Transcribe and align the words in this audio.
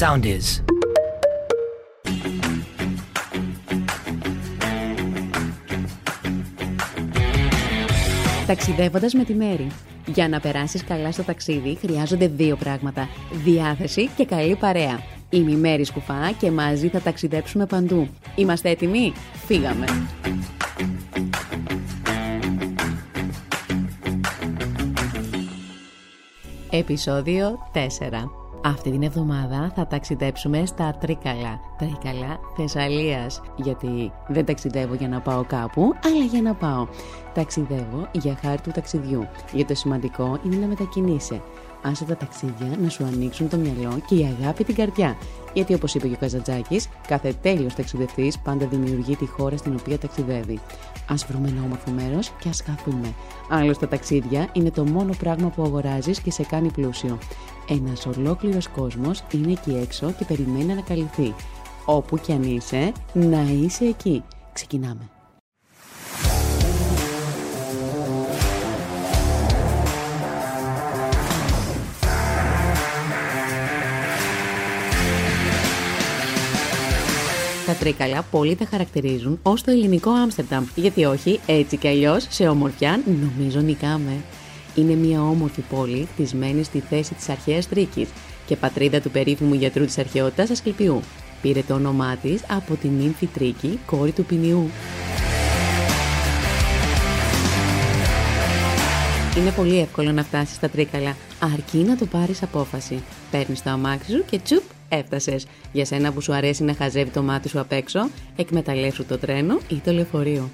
sound 0.00 0.24
is. 0.24 0.62
Ταξιδεύοντας 8.46 9.14
με 9.14 9.24
τη 9.24 9.34
Μέρη. 9.34 9.66
Για 10.06 10.28
να 10.28 10.40
περάσεις 10.40 10.84
καλά 10.84 11.12
στο 11.12 11.22
ταξίδι 11.22 11.78
χρειάζονται 11.80 12.26
δύο 12.26 12.56
πράγματα. 12.56 13.08
Διάθεση 13.44 14.08
και 14.16 14.24
καλή 14.24 14.56
παρέα. 14.56 15.00
Είμαι 15.30 15.50
η 15.50 15.56
Μέρη 15.56 15.84
Σκουφά 15.84 16.32
και 16.38 16.50
μαζί 16.50 16.88
θα 16.88 17.00
ταξιδέψουμε 17.00 17.66
παντού. 17.66 18.08
Είμαστε 18.34 18.68
έτοιμοι; 18.70 19.12
Φύγαμε! 19.46 19.84
Επισόδιο 26.70 27.58
4 27.74 27.78
αυτή 28.64 28.90
την 28.90 29.02
εβδομάδα 29.02 29.72
θα 29.74 29.86
ταξιδέψουμε 29.86 30.66
στα 30.66 30.96
Τρίκαλα. 31.00 31.60
Τρίκαλα 31.78 32.38
Θεσσαλίας. 32.56 33.40
Γιατί 33.56 34.12
δεν 34.28 34.44
ταξιδεύω 34.44 34.94
για 34.94 35.08
να 35.08 35.20
πάω 35.20 35.44
κάπου, 35.44 35.92
αλλά 36.04 36.24
για 36.24 36.42
να 36.42 36.54
πάω. 36.54 36.86
Ταξιδεύω 37.34 38.08
για 38.12 38.38
χάρη 38.42 38.60
του 38.60 38.70
ταξιδιού. 38.70 39.26
Για 39.52 39.66
το 39.66 39.74
σημαντικό 39.74 40.38
είναι 40.44 40.56
να 40.56 40.66
μετακινήσει. 40.66 41.42
Άσε 41.82 42.04
τα 42.04 42.16
ταξίδια 42.16 42.76
να 42.82 42.88
σου 42.88 43.04
ανοίξουν 43.04 43.48
το 43.48 43.56
μυαλό 43.56 44.00
και 44.06 44.14
η 44.14 44.36
αγάπη 44.40 44.64
την 44.64 44.74
καρδιά. 44.74 45.16
Γιατί 45.52 45.74
όπως 45.74 45.94
είπε 45.94 46.08
και 46.08 46.14
ο 46.14 46.16
Καζατζάκη, 46.20 46.80
κάθε 47.06 47.32
τέλειος 47.42 47.74
ταξιδευτής 47.74 48.38
πάντα 48.38 48.66
δημιουργεί 48.66 49.16
τη 49.16 49.26
χώρα 49.26 49.56
στην 49.56 49.76
οποία 49.80 49.98
ταξιδεύει. 49.98 50.60
Α 51.06 51.14
βρούμε 51.28 51.48
ένα 51.48 51.62
όμορφο 51.64 51.90
μέρος 51.90 52.32
και 52.40 52.48
ας 52.48 52.62
χαθούμε. 52.62 53.14
Άλλωστε, 53.50 53.86
τα 53.86 53.96
ταξίδια 53.96 54.48
είναι 54.52 54.70
το 54.70 54.84
μόνο 54.84 55.12
πράγμα 55.18 55.48
που 55.48 55.62
αγοράζεις 55.62 56.20
και 56.20 56.30
σε 56.30 56.42
κάνει 56.44 56.70
πλούσιο. 56.70 57.18
Ένας 57.68 58.06
ολόκληρος 58.06 58.68
κόσμος 58.68 59.24
είναι 59.32 59.52
εκεί 59.52 59.78
έξω 59.82 60.12
και 60.12 60.24
περιμένει 60.24 60.74
να 60.74 60.80
καλυφθεί. 60.80 61.34
Όπου 61.84 62.18
κι 62.18 62.32
αν 62.32 62.42
είσαι, 62.42 62.92
να 63.12 63.42
είσαι 63.42 63.84
εκεί. 63.84 64.22
Ξεκινάμε. 64.52 65.10
Τα 77.70 77.76
τρίκαλα 77.76 78.24
πολλοί 78.30 78.56
τα 78.56 78.64
χαρακτηρίζουν 78.64 79.38
ως 79.42 79.62
το 79.62 79.70
ελληνικό 79.70 80.10
Άμστερνταμ. 80.10 80.64
Γιατί 80.74 81.04
όχι, 81.04 81.40
έτσι 81.46 81.76
κι 81.76 81.88
αλλιώς 81.88 82.26
σε 82.28 82.48
ομορφιά 82.48 83.00
νομίζω 83.06 83.60
νικάμε. 83.60 84.16
Είναι 84.74 84.94
μια 84.94 85.22
όμορφη 85.22 85.60
πόλη 85.60 86.08
χτισμένη 86.12 86.62
στη 86.62 86.80
θέση 86.80 87.14
της 87.14 87.28
αρχαίας 87.28 87.68
Τρίκης 87.68 88.08
και 88.46 88.56
πατρίδα 88.56 89.00
του 89.00 89.10
περίφημου 89.10 89.54
γιατρού 89.54 89.84
της 89.84 89.98
αρχαιότητας 89.98 90.50
Ασκληπιού. 90.50 91.00
Πήρε 91.42 91.62
το 91.62 91.74
όνομά 91.74 92.16
της 92.16 92.42
από 92.48 92.74
την 92.74 92.90
νύμφη 92.90 93.26
Τρίκη, 93.26 93.78
κόρη 93.86 94.12
του 94.12 94.24
Ποινιού. 94.24 94.70
Είναι 99.38 99.50
πολύ 99.50 99.78
εύκολο 99.78 100.12
να 100.12 100.22
φτάσεις 100.22 100.56
στα 100.56 100.68
τρίκαλα, 100.68 101.16
αρκεί 101.54 101.78
να 101.78 101.96
το 101.96 102.06
πάρεις 102.06 102.42
απόφαση. 102.42 103.02
Παίρνεις 103.30 103.62
το 103.62 103.70
αμάξι 103.70 104.10
σου 104.10 104.24
και 104.30 104.38
τσουπ, 104.38 104.62
έφτασες. 104.90 105.46
Για 105.72 105.84
σένα 105.84 106.12
που 106.12 106.20
σου 106.20 106.32
αρέσει 106.34 106.64
να 106.64 106.74
χαζεύει 106.74 107.10
το 107.10 107.22
μάτι 107.22 107.48
σου 107.48 107.60
απ' 107.60 107.72
έξω, 107.72 108.08
εκμεταλλεύσου 108.36 109.04
το 109.04 109.18
τρένο 109.18 109.58
ή 109.68 109.80
το 109.84 109.92
λεωφορείο. 109.92 110.50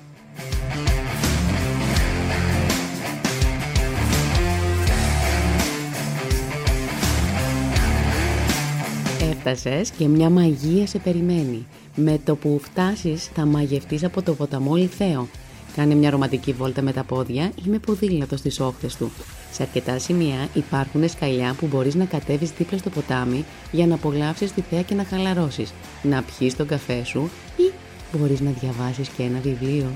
Έφτασες 9.30 9.90
και 9.90 10.08
μια 10.08 10.30
μαγεία 10.30 10.86
σε 10.86 10.98
περιμένει. 10.98 11.66
Με 11.96 12.20
το 12.24 12.36
που 12.36 12.60
φτάσεις, 12.62 13.24
θα 13.24 13.46
μαγευτείς 13.46 14.04
από 14.04 14.22
το 14.22 14.34
ποταμό 14.34 14.74
Λιθέο. 14.74 15.28
Κάνε 15.76 15.94
μια 15.94 16.10
ρομαντική 16.10 16.52
βόλτα 16.52 16.82
με 16.82 16.92
τα 16.92 17.04
πόδια 17.04 17.52
ή 17.64 17.68
με 17.68 17.78
ποδήλατο 17.78 18.36
στις 18.36 18.60
όχθες 18.60 18.96
του. 18.96 19.10
Σε 19.56 19.62
αρκετά 19.62 19.98
σημεία 19.98 20.48
υπάρχουν 20.54 21.08
σκαλιά 21.08 21.54
που 21.58 21.66
μπορείς 21.66 21.94
να 21.94 22.04
κατέβεις 22.04 22.50
δίπλα 22.50 22.78
στο 22.78 22.90
ποτάμι 22.90 23.44
για 23.72 23.86
να 23.86 23.94
απολαύσεις 23.94 24.52
τη 24.52 24.60
θέα 24.60 24.82
και 24.82 24.94
να 24.94 25.04
χαλαρώσεις, 25.04 25.72
να 26.02 26.22
πιεις 26.22 26.56
τον 26.56 26.66
καφέ 26.66 27.04
σου 27.04 27.30
ή 27.56 27.72
μπορείς 28.12 28.40
να 28.40 28.50
διαβάσεις 28.50 29.08
και 29.08 29.22
ένα 29.22 29.38
βιβλίο. 29.40 29.90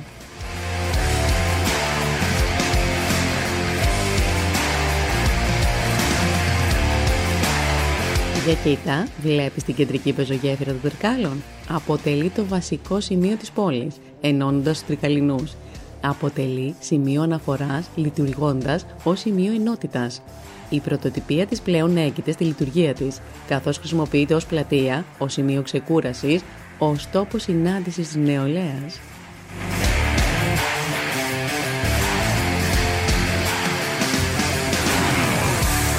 Για 8.45 8.55
κοίτα, 8.65 9.07
βλέπεις 9.23 9.65
την 9.65 9.75
κεντρική 9.75 10.13
πεζογέφυρα 10.13 10.71
των 10.71 10.81
Τρικάλων. 10.81 11.43
Αποτελεί 11.69 12.29
το 12.29 12.45
βασικό 12.45 13.01
σημείο 13.01 13.37
της 13.37 13.51
πόλης, 13.51 13.95
ενώνοντας 14.21 14.79
τους 14.79 14.87
Τρικαλινούς 14.87 15.53
αποτελεί 16.01 16.75
σημείο 16.81 17.23
αναφοράς 17.23 17.89
λειτουργώντας 17.95 18.87
ως 19.05 19.21
σημείο 19.21 19.53
ενότητας. 19.53 20.23
Η 20.71 20.81
πρωτοτυπία 20.81 21.47
της 21.47 21.61
πλέον 21.61 21.97
έγκυται 21.97 22.33
στη 22.33 22.45
λειτουργία 22.45 22.95
της, 22.95 23.21
καθώς 23.49 23.79
χρησιμοποιείται 23.79 24.35
ως 24.35 24.47
πλατεία, 24.47 25.05
ως 25.19 25.33
σημείο 25.33 25.63
ξεκούρασης, 25.63 26.43
ως 26.79 27.11
τόπο 27.11 27.39
συνάντησης 27.39 28.07
της 28.07 28.17
νεολαίας. 28.17 29.01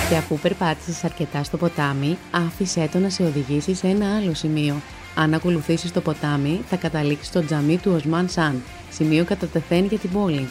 Και 0.10 0.18
αφού 0.18 0.40
περπάτησες 0.40 1.04
αρκετά 1.04 1.44
στο 1.44 1.58
ποτάμι, 1.58 2.18
άφησέ 2.32 2.90
το 2.92 3.00
να 3.00 3.10
σε 3.10 3.24
οδηγήσει 3.24 3.74
σε 3.74 3.88
ένα 3.88 4.16
άλλο 4.16 4.34
σημείο. 4.34 4.76
Αν 5.16 5.34
ακολουθήσεις 5.34 5.92
το 5.92 6.02
ποτάμι, 6.02 6.62
θα 6.70 6.76
καταλήξεις 6.76 7.28
στο 7.28 7.46
τζαμί 7.46 7.78
του 7.78 7.94
Οσμάν 7.96 8.30
Σαν, 8.30 8.62
σημείο 8.92 9.24
κατά 9.24 9.48
τεθέν 9.48 9.86
για 9.86 9.98
την 9.98 10.10
πόλη. 10.10 10.48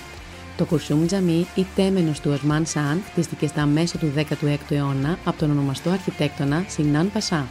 Το 0.56 0.65
Κουρσούμ 0.65 1.06
Τζαμί 1.06 1.47
ή 1.54 1.66
τέμενος 1.75 2.21
του 2.21 2.31
Οσμάν 2.34 2.66
Σαν 2.66 3.03
χτίστηκε 3.10 3.47
στα 3.47 3.66
μέσα 3.66 3.98
του 3.98 4.12
16ου 4.16 4.56
αιώνα 4.69 5.19
από 5.25 5.38
τον 5.38 5.50
ονομαστό 5.50 5.91
αρχιτέκτονα 5.91 6.65
Σινάν 6.69 7.10
Πασά. 7.12 7.47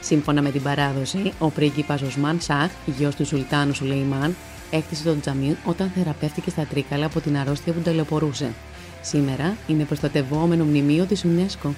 Σύμφωνα 0.00 0.42
με 0.42 0.50
την 0.50 0.62
παράδοση, 0.62 1.32
ο 1.38 1.50
πρίγκιπας 1.50 2.02
Οσμάν 2.02 2.40
Σαχ, 2.40 2.70
γιος 2.86 3.14
του 3.14 3.26
Σουλτάνου 3.26 3.74
Σουλεϊμάν, 3.74 4.36
έκτισε 4.70 5.04
το 5.04 5.20
τζαμί 5.20 5.56
όταν 5.64 5.90
θεραπεύτηκε 5.94 6.50
στα 6.50 6.62
τρίκαλα 6.62 7.06
από 7.06 7.20
την 7.20 7.36
αρρώστια 7.36 7.72
που 7.72 7.80
ταλαιπωρούσε. 7.80 8.50
Σήμερα 9.02 9.56
είναι 9.66 9.84
προστατευόμενο 9.84 10.64
μνημείο 10.64 11.04
της 11.04 11.24
UNESCO. 11.24 11.70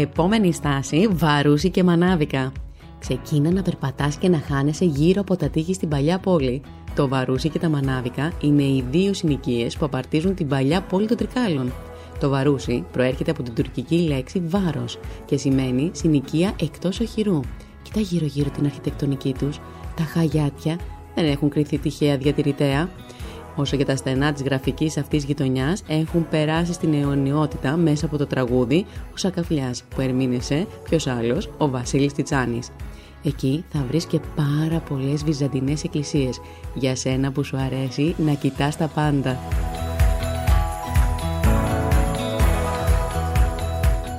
Επόμενη 0.00 0.52
στάση, 0.52 1.08
Βαρούσι 1.12 1.70
και 1.70 1.84
Μανάβικα. 1.84 2.52
Ξεκίνα 2.98 3.50
να 3.50 3.62
περπατάς 3.62 4.16
και 4.16 4.28
να 4.28 4.38
χάνεσαι 4.38 4.84
γύρω 4.84 5.20
από 5.20 5.36
τα 5.36 5.48
τείχη 5.48 5.74
στην 5.74 5.88
παλιά 5.88 6.18
πόλη. 6.18 6.62
Το 6.94 7.08
Βαρούσι 7.08 7.48
και 7.48 7.58
τα 7.58 7.68
Μανάβικα 7.68 8.32
είναι 8.40 8.62
οι 8.62 8.84
δύο 8.90 9.14
συνοικίες 9.14 9.76
που 9.76 9.84
απαρτίζουν 9.84 10.34
την 10.34 10.48
παλιά 10.48 10.80
πόλη 10.80 11.06
των 11.06 11.16
Τρικάλων. 11.16 11.72
Το 12.20 12.28
Βαρούσι 12.28 12.84
προέρχεται 12.92 13.30
από 13.30 13.42
την 13.42 13.54
τουρκική 13.54 13.96
λέξη 13.96 14.42
βάρος 14.46 14.98
και 15.24 15.36
σημαίνει 15.36 15.90
συνοικία 15.92 16.52
εκτός 16.60 17.00
οχυρού. 17.00 17.40
Κοίτα 17.82 18.00
γύρω 18.00 18.26
γύρω 18.26 18.50
την 18.50 18.64
αρχιτεκτονική 18.64 19.34
τους. 19.38 19.60
Τα 19.96 20.02
χαγιάτια 20.02 20.78
δεν 21.14 21.24
έχουν 21.26 21.48
κρυθεί 21.48 21.78
τυχαία 21.78 22.16
διατηρητέα 22.16 22.88
όσο 23.56 23.76
και 23.76 23.84
τα 23.84 23.96
στενά 23.96 24.32
της 24.32 24.42
γραφικής 24.42 24.96
αυτής 24.96 25.24
γειτονιάς 25.24 25.82
έχουν 25.86 26.28
περάσει 26.28 26.72
στην 26.72 26.94
αιωνιότητα 26.94 27.76
μέσα 27.76 28.06
από 28.06 28.16
το 28.16 28.26
τραγούδι 28.26 28.86
«Ο 29.12 29.16
Σακαφλιάς» 29.16 29.82
που 29.94 30.00
ερμήνευσε 30.00 30.66
ποιος 30.82 31.06
άλλος, 31.06 31.50
ο 31.58 31.68
Βασίλης 31.68 32.12
Τιτσάνης. 32.12 32.68
Εκεί 33.24 33.64
θα 33.72 33.84
βρεις 33.88 34.04
και 34.04 34.20
πάρα 34.34 34.78
πολλές 34.88 35.24
βυζαντινές 35.24 35.84
εκκλησίες 35.84 36.40
για 36.74 36.96
σένα 36.96 37.32
που 37.32 37.44
σου 37.44 37.56
αρέσει 37.56 38.14
να 38.18 38.32
κοιτάς 38.32 38.76
τα 38.76 38.86
πάντα. 38.86 39.38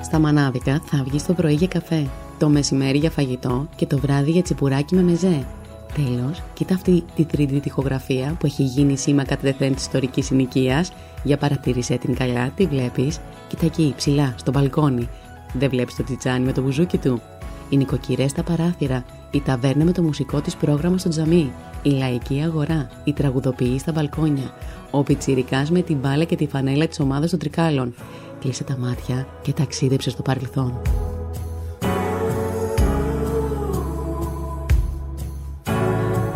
Στα 0.02 0.18
Μανάδικα 0.18 0.80
θα 0.84 1.02
βγεις 1.06 1.26
το 1.26 1.32
πρωί 1.32 1.54
για 1.54 1.66
καφέ, 1.66 2.06
το 2.38 2.48
μεσημέρι 2.48 2.98
για 2.98 3.10
φαγητό 3.10 3.68
και 3.76 3.86
το 3.86 3.98
βράδυ 3.98 4.30
για 4.30 4.42
τσιπουράκι 4.42 4.94
με 4.94 5.02
μεζέ. 5.02 5.46
Τέλος, 5.94 6.42
κοίτα 6.54 6.74
αυτή 6.74 7.04
τη 7.14 7.24
τρίτη 7.24 7.60
τυχογραφία 7.60 8.36
που 8.38 8.46
έχει 8.46 8.62
γίνει 8.62 8.96
σήμα 8.96 9.24
κατά 9.24 9.52
τη 9.52 9.66
ιστορικής 9.66 10.26
συνοικίας. 10.26 10.92
Για 11.22 11.36
παρατήρησέ 11.36 11.96
την 11.96 12.14
καλά, 12.14 12.50
τι 12.50 12.66
βλέπεις. 12.66 13.20
Κοίτα 13.48 13.66
εκεί, 13.66 13.94
ψηλά, 13.96 14.34
στο 14.36 14.50
μπαλκόνι. 14.50 15.08
Δεν 15.52 15.70
βλέπεις 15.70 15.96
το 15.96 16.02
τιτσάνι 16.02 16.44
με 16.44 16.52
το 16.52 16.62
μπουζούκι 16.62 16.98
του. 16.98 17.20
Οι 17.68 17.76
νοικοκυρές 17.76 18.30
στα 18.30 18.42
παράθυρα. 18.42 19.04
Η 19.30 19.40
ταβέρνα 19.40 19.84
με 19.84 19.92
το 19.92 20.02
μουσικό 20.02 20.40
της 20.40 20.56
πρόγραμμα 20.56 20.98
στο 20.98 21.08
τζαμί. 21.08 21.52
Η 21.82 21.90
λαϊκή 21.90 22.42
αγορά. 22.44 22.88
Η 23.04 23.12
τραγουδοποιή 23.12 23.78
στα 23.78 23.92
μπαλκόνια. 23.92 24.50
Ο 24.90 25.02
πιτσιρικάς 25.02 25.70
με 25.70 25.80
την 25.80 25.96
μπάλα 25.96 26.24
και 26.24 26.36
τη 26.36 26.46
φανέλα 26.46 26.86
της 26.86 27.00
ομάδας 27.00 27.30
των 27.30 27.38
τρικάλων. 27.38 27.94
Κλείσε 28.40 28.64
τα 28.64 28.76
μάτια 28.78 29.26
και 29.42 29.52
ταξίδεψε 29.52 30.10
στο 30.10 30.22
παρελθόν. 30.22 30.80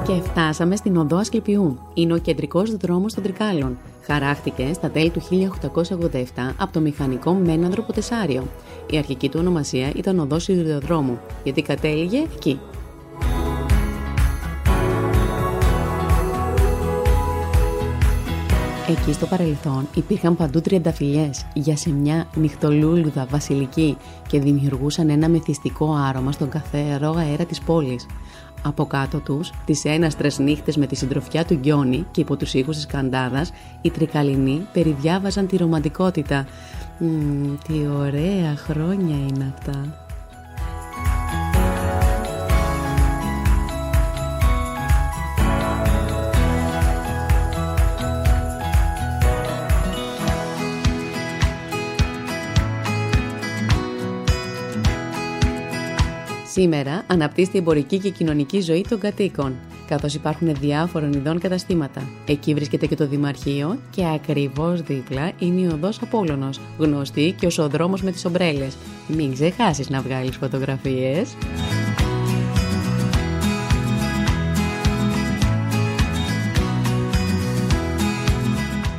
Και 0.07 0.21
φτάσαμε 0.23 0.77
στην 0.77 0.97
οδό 0.97 1.17
Ασκληπιού. 1.17 1.79
Είναι 1.95 2.15
ο 2.15 2.19
κεντρικός 2.19 2.77
δρόμος 2.77 3.15
των 3.15 3.23
Τρικάλων. 3.23 3.79
Χαράχτηκε 4.03 4.71
στα 4.73 4.91
τέλη 4.91 5.11
του 5.11 5.21
1887 5.21 6.23
από 6.59 6.73
το 6.73 6.81
μηχανικό 6.81 7.33
Μένανδρο 7.33 7.83
Ποτεσάριο. 7.83 8.43
Η 8.91 8.99
αρχική 8.99 9.29
του 9.29 9.39
ονομασία 9.41 9.93
ήταν 9.97 10.19
οδό 10.19 10.39
Σιδηροδρόμου, 10.39 11.19
γιατί 11.45 11.63
κατέληγε 11.63 12.23
εκεί, 12.35 12.61
Εκεί 18.89 19.13
στο 19.13 19.27
παρελθόν 19.27 19.89
υπήρχαν 19.95 20.37
παντού 20.37 20.61
τριανταφυλιές, 20.61 21.47
σεμιά, 21.75 22.29
νυχτολούλουδα, 22.35 23.27
βασιλική 23.31 23.97
και 24.29 24.41
δημιουργούσαν 24.41 25.11
ένα 25.11 25.29
μεθυστικό 25.29 25.95
άρωμα 26.09 26.33
στον 26.33 26.49
καθαρό 26.49 27.15
αέρα 27.19 27.45
της 27.45 27.61
πόλης. 27.61 28.07
Από 28.63 28.87
κάτω 28.87 29.19
τους, 29.19 29.53
τις 29.65 29.85
έναστρες 29.85 30.39
νύχτες 30.39 30.77
με 30.77 30.87
τη 30.87 30.95
συντροφιά 30.95 31.45
του 31.45 31.55
Γκιόνι 31.55 32.07
και 32.11 32.21
υπό 32.21 32.37
τους 32.37 32.55
ήχους 32.55 32.77
της 32.77 32.87
Καντάδας, 32.87 33.53
οι 33.81 33.91
τρικαλινοί 33.91 34.67
περιδιάβαζαν 34.73 35.47
τη 35.47 35.57
ρομαντικότητα. 35.57 36.47
Μ, 36.99 37.55
τι 37.67 37.87
ωραία 37.99 38.57
χρόνια 38.57 39.17
είναι 39.17 39.55
αυτά. 39.59 40.07
Σήμερα 56.53 57.05
αναπτύσσεται 57.07 57.57
η 57.57 57.61
εμπορική 57.61 57.99
και 57.99 58.11
κοινωνική 58.11 58.61
ζωή 58.61 58.85
των 58.89 58.99
κατοίκων, 58.99 59.55
καθώς 59.89 60.15
υπάρχουν 60.15 60.55
διάφορων 60.55 61.13
ειδών 61.13 61.39
καταστήματα. 61.39 62.09
Εκεί 62.27 62.55
βρίσκεται 62.55 62.87
και 62.87 62.95
το 62.95 63.07
Δημαρχείο 63.07 63.79
και 63.91 64.05
ακριβώς 64.15 64.83
δίπλα 64.83 65.33
είναι 65.39 65.61
η 65.61 65.67
οδός 65.67 66.03
Απόλωνο, 66.03 66.51
γνωστή 66.79 67.35
και 67.39 67.47
ως 67.47 67.59
ο 67.59 67.69
δρόμος 67.69 68.03
με 68.03 68.11
τις 68.11 68.25
ομπρέλες. 68.25 68.77
Μην 69.09 69.33
ξεχάσεις 69.33 69.91
να 69.91 70.01
βγάλεις 70.01 70.37
φωτογραφίες. 70.37 71.35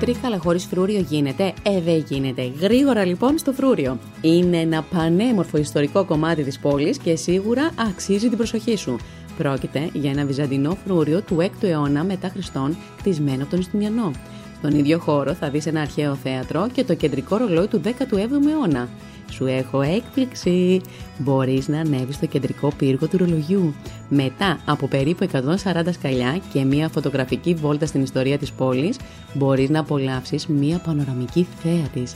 Τρίκαλα 0.04 0.38
χωρίς 0.38 0.66
φρούριο 0.66 1.00
γίνεται. 1.00 1.54
Ε, 1.64 1.82
δεν 1.82 2.06
γίνεται. 2.10 2.52
Γρήγορα 2.60 3.06
λοιπόν 3.06 3.38
στο 3.38 3.52
φρούριο. 3.52 3.98
Είναι 4.22 4.58
ένα 4.58 4.82
πανέμορφο 4.82 5.58
ιστορικό 5.58 6.06
κομμάτι 6.06 6.44
της 6.44 6.60
πόλης 6.60 6.98
και 6.98 7.16
σίγουρα 7.16 7.72
αξίζει 7.76 8.30
την 8.30 8.38
προσοχή 8.38 8.76
σου. 8.76 8.98
Πρόκειται 9.38 9.90
για 9.94 10.12
ένα 10.12 10.26
βυζαντινό 10.26 10.78
φρούριο 10.86 11.22
του 11.22 11.38
6ου 11.40 11.64
αιώνα 11.64 12.04
μετά 12.04 12.30
Χριστόν, 12.30 12.78
κτισμένο 12.98 13.42
από 13.42 13.52
τον 13.52 13.60
Ιστιμιανό. 13.60 14.12
Στον 14.58 14.76
ίδιο 14.76 15.00
χώρο 15.00 15.34
θα 15.34 15.50
δεις 15.50 15.66
ένα 15.66 15.82
αρχαίο 15.82 16.16
θέατρο 16.16 16.68
και 16.74 16.84
το 16.84 16.94
κεντρικό 16.96 17.38
ρολόι 17.38 17.68
του 17.68 17.82
17ου 17.84 18.48
αιώνα. 18.50 18.90
Σου 19.34 19.46
έχω 19.46 19.82
έκπληξη! 19.82 20.82
Μπορείς 21.18 21.68
να 21.68 21.80
ανέβεις 21.80 22.16
στο 22.16 22.26
κεντρικό 22.26 22.72
πύργο 22.78 23.08
του 23.08 23.18
ρολογιού. 23.18 23.74
Μετά 24.10 24.60
από 24.66 24.88
περίπου 24.88 25.28
140 25.32 25.44
σκαλιά 25.92 26.40
και 26.54 26.64
μία 26.64 26.90
φωτογραφική 26.90 27.54
βόλτα 27.54 27.86
στην 27.86 28.02
ιστορία 28.02 28.38
της 28.38 28.52
πόλης, 28.52 28.98
μπορείς 29.34 29.70
να 29.70 29.80
απολαύσεις 29.80 30.48
μία 30.48 30.78
πανοραμική 30.78 31.48
θέα 31.62 31.88
της. 31.94 32.16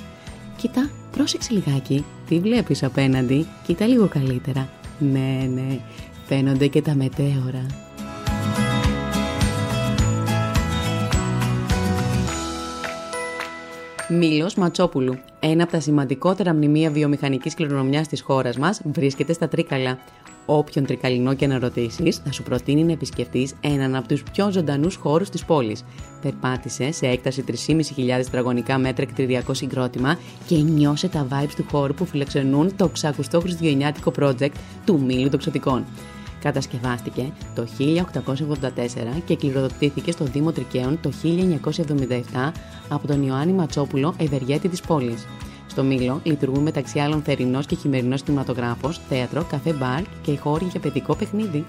Κοίτα, 0.57 0.89
πρόσεξε 1.11 1.53
λιγάκι, 1.53 2.05
τι 2.27 2.39
βλέπεις 2.39 2.83
απέναντι, 2.83 3.45
κοίτα 3.65 3.87
λίγο 3.87 4.07
καλύτερα. 4.07 4.69
Ναι, 4.99 5.49
ναι, 5.53 5.79
φαίνονται 6.25 6.67
και 6.67 6.81
τα 6.81 6.95
μετέωρα. 6.95 7.86
Μήλος 14.09 14.55
Ματσόπουλου. 14.55 15.17
Ένα 15.39 15.63
από 15.63 15.71
τα 15.71 15.79
σημαντικότερα 15.79 16.53
μνημεία 16.53 16.91
βιομηχανικής 16.91 17.53
κληρονομιάς 17.53 18.07
της 18.07 18.21
χώρας 18.21 18.57
μας 18.57 18.81
βρίσκεται 18.83 19.33
στα 19.33 19.47
Τρίκαλα. 19.47 19.97
Όποιον 20.45 20.85
τρικαλινό 20.85 21.33
και 21.33 21.47
να 21.47 21.59
ρωτήσεις, 21.59 22.17
θα 22.17 22.31
σου 22.31 22.43
προτείνει 22.43 22.83
να 22.83 22.91
επισκεφτείς 22.91 23.53
έναν 23.61 23.95
από 23.95 24.07
τους 24.07 24.23
πιο 24.23 24.51
ζωντανούς 24.51 24.95
χώρους 24.95 25.29
της 25.29 25.45
πόλης. 25.45 25.83
Περπάτησε 26.21 26.91
σε 26.91 27.07
έκταση 27.07 27.43
3.500 27.47 28.23
τετραγωνικά 28.23 28.77
μέτρα 28.77 29.05
κτηριακό 29.05 29.53
συγκρότημα 29.53 30.17
και 30.47 30.55
νιώσε 30.55 31.07
τα 31.07 31.27
vibes 31.31 31.53
του 31.55 31.65
χώρου 31.71 31.93
που 31.93 32.05
φιλοξενούν 32.05 32.75
το 32.75 32.87
ξακουστό 32.87 33.39
χριστουγεννιάτικο 33.39 34.11
project 34.19 34.51
του 34.85 35.01
Μήλου 35.05 35.29
των 35.29 35.39
Ξωτικών. 35.39 35.85
Κατασκευάστηκε 36.41 37.31
το 37.55 37.67
1884 37.77 39.21
και 39.25 39.35
κληροδοτήθηκε 39.35 40.11
στο 40.11 40.25
Δήμο 40.25 40.51
Τρικαίων 40.51 40.99
το 41.01 41.11
1977 41.23 42.51
από 42.89 43.07
τον 43.07 43.23
Ιωάννη 43.23 43.53
Ματσόπουλο, 43.53 44.13
ευεργέτη 44.17 44.69
της 44.69 44.81
πόλης. 44.81 45.25
Στο 45.67 45.83
Μήλο 45.83 46.19
λειτουργούν 46.23 46.63
μεταξύ 46.63 46.99
άλλων 46.99 47.21
θερινός 47.21 47.65
και 47.65 47.75
χειμερινός 47.75 48.21
κινηματογράφος, 48.21 49.01
θέατρο, 49.09 49.43
καφέ 49.43 49.73
μπαρ 49.73 50.01
και 50.21 50.37
χώροι 50.37 50.65
για 50.65 50.79
παιδικό 50.79 51.15
παιχνίδι. 51.15 51.65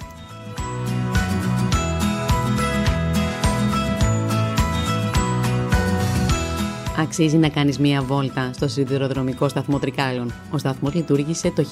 Αξίζει 7.00 7.36
να 7.36 7.48
κάνεις 7.48 7.78
μία 7.78 8.02
βόλτα 8.02 8.50
στο 8.52 8.68
σιδηροδρομικό 8.68 9.48
σταθμό 9.48 9.78
Τρικάλων. 9.78 10.32
Ο 10.50 10.58
σταθμός 10.58 10.94
λειτουργήσε 10.94 11.50
το 11.50 11.64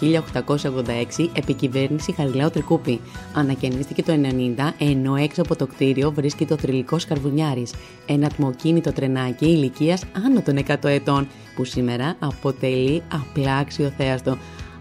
1886 1.16 1.30
επί 1.32 1.52
κυβέρνηση 1.52 2.12
Χαριλάου 2.12 2.50
Τρικούπη. 2.50 3.00
Ανακαινίστηκε 3.34 4.02
το 4.02 4.12
1990 4.12 4.72
ενώ 4.78 5.16
έξω 5.16 5.42
από 5.42 5.56
το 5.56 5.66
κτίριο 5.66 6.12
βρίσκεται 6.12 6.52
ο 6.52 6.56
Τριλικός 6.56 7.04
Καρβουνιάρης, 7.04 7.72
ένα 8.06 8.26
ατμοκίνητο 8.26 8.92
τρενάκι 8.92 9.46
ηλικίας 9.46 10.04
άνω 10.26 10.40
των 10.40 10.56
100 10.66 10.84
ετών, 10.84 11.28
που 11.54 11.64
σήμερα 11.64 12.16
αποτελεί 12.18 13.02
απλά 13.12 13.56
αξιοθέαστο. 13.56 14.38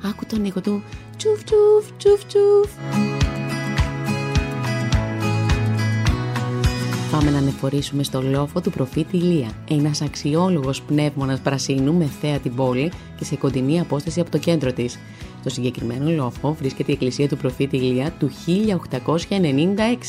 Άκου 0.10 0.26
τον 0.26 0.46
ήχο 0.46 0.62
του 0.62 0.84
τσουφ 1.18 1.44
τσουφ 1.44 1.92
τσουφ 1.98 2.26
τσουφ. 2.26 2.72
Πάμε 7.16 7.32
να 7.32 7.38
ανεφορήσουμε 7.38 8.04
στο 8.04 8.22
λόφο 8.22 8.62
του 8.62 8.72
προφήτη 8.72 9.18
Ηλία, 9.18 9.50
ένας 9.70 10.02
αξιόλογος 10.02 10.82
πνεύμονας 10.82 11.40
πρασίνου 11.40 11.94
με 11.94 12.10
θέα 12.22 12.40
την 12.40 12.56
πόλη 12.56 12.92
και 13.18 13.26
σε 13.26 13.36
κοντινή 13.36 13.80
απόσταση 13.80 14.20
από 14.20 14.32
το 14.32 14.38
κέντρο 14.38 14.74
της. 14.74 15.00
Στο 15.40 15.50
συγκεκριμένο 15.50 16.10
λόφο 16.10 16.54
βρίσκεται 16.54 16.92
η 16.92 16.94
εκκλησία 16.94 17.28
του 17.28 17.38
προφήτη 17.38 17.78
Ηλία 17.78 18.12
του 18.20 18.30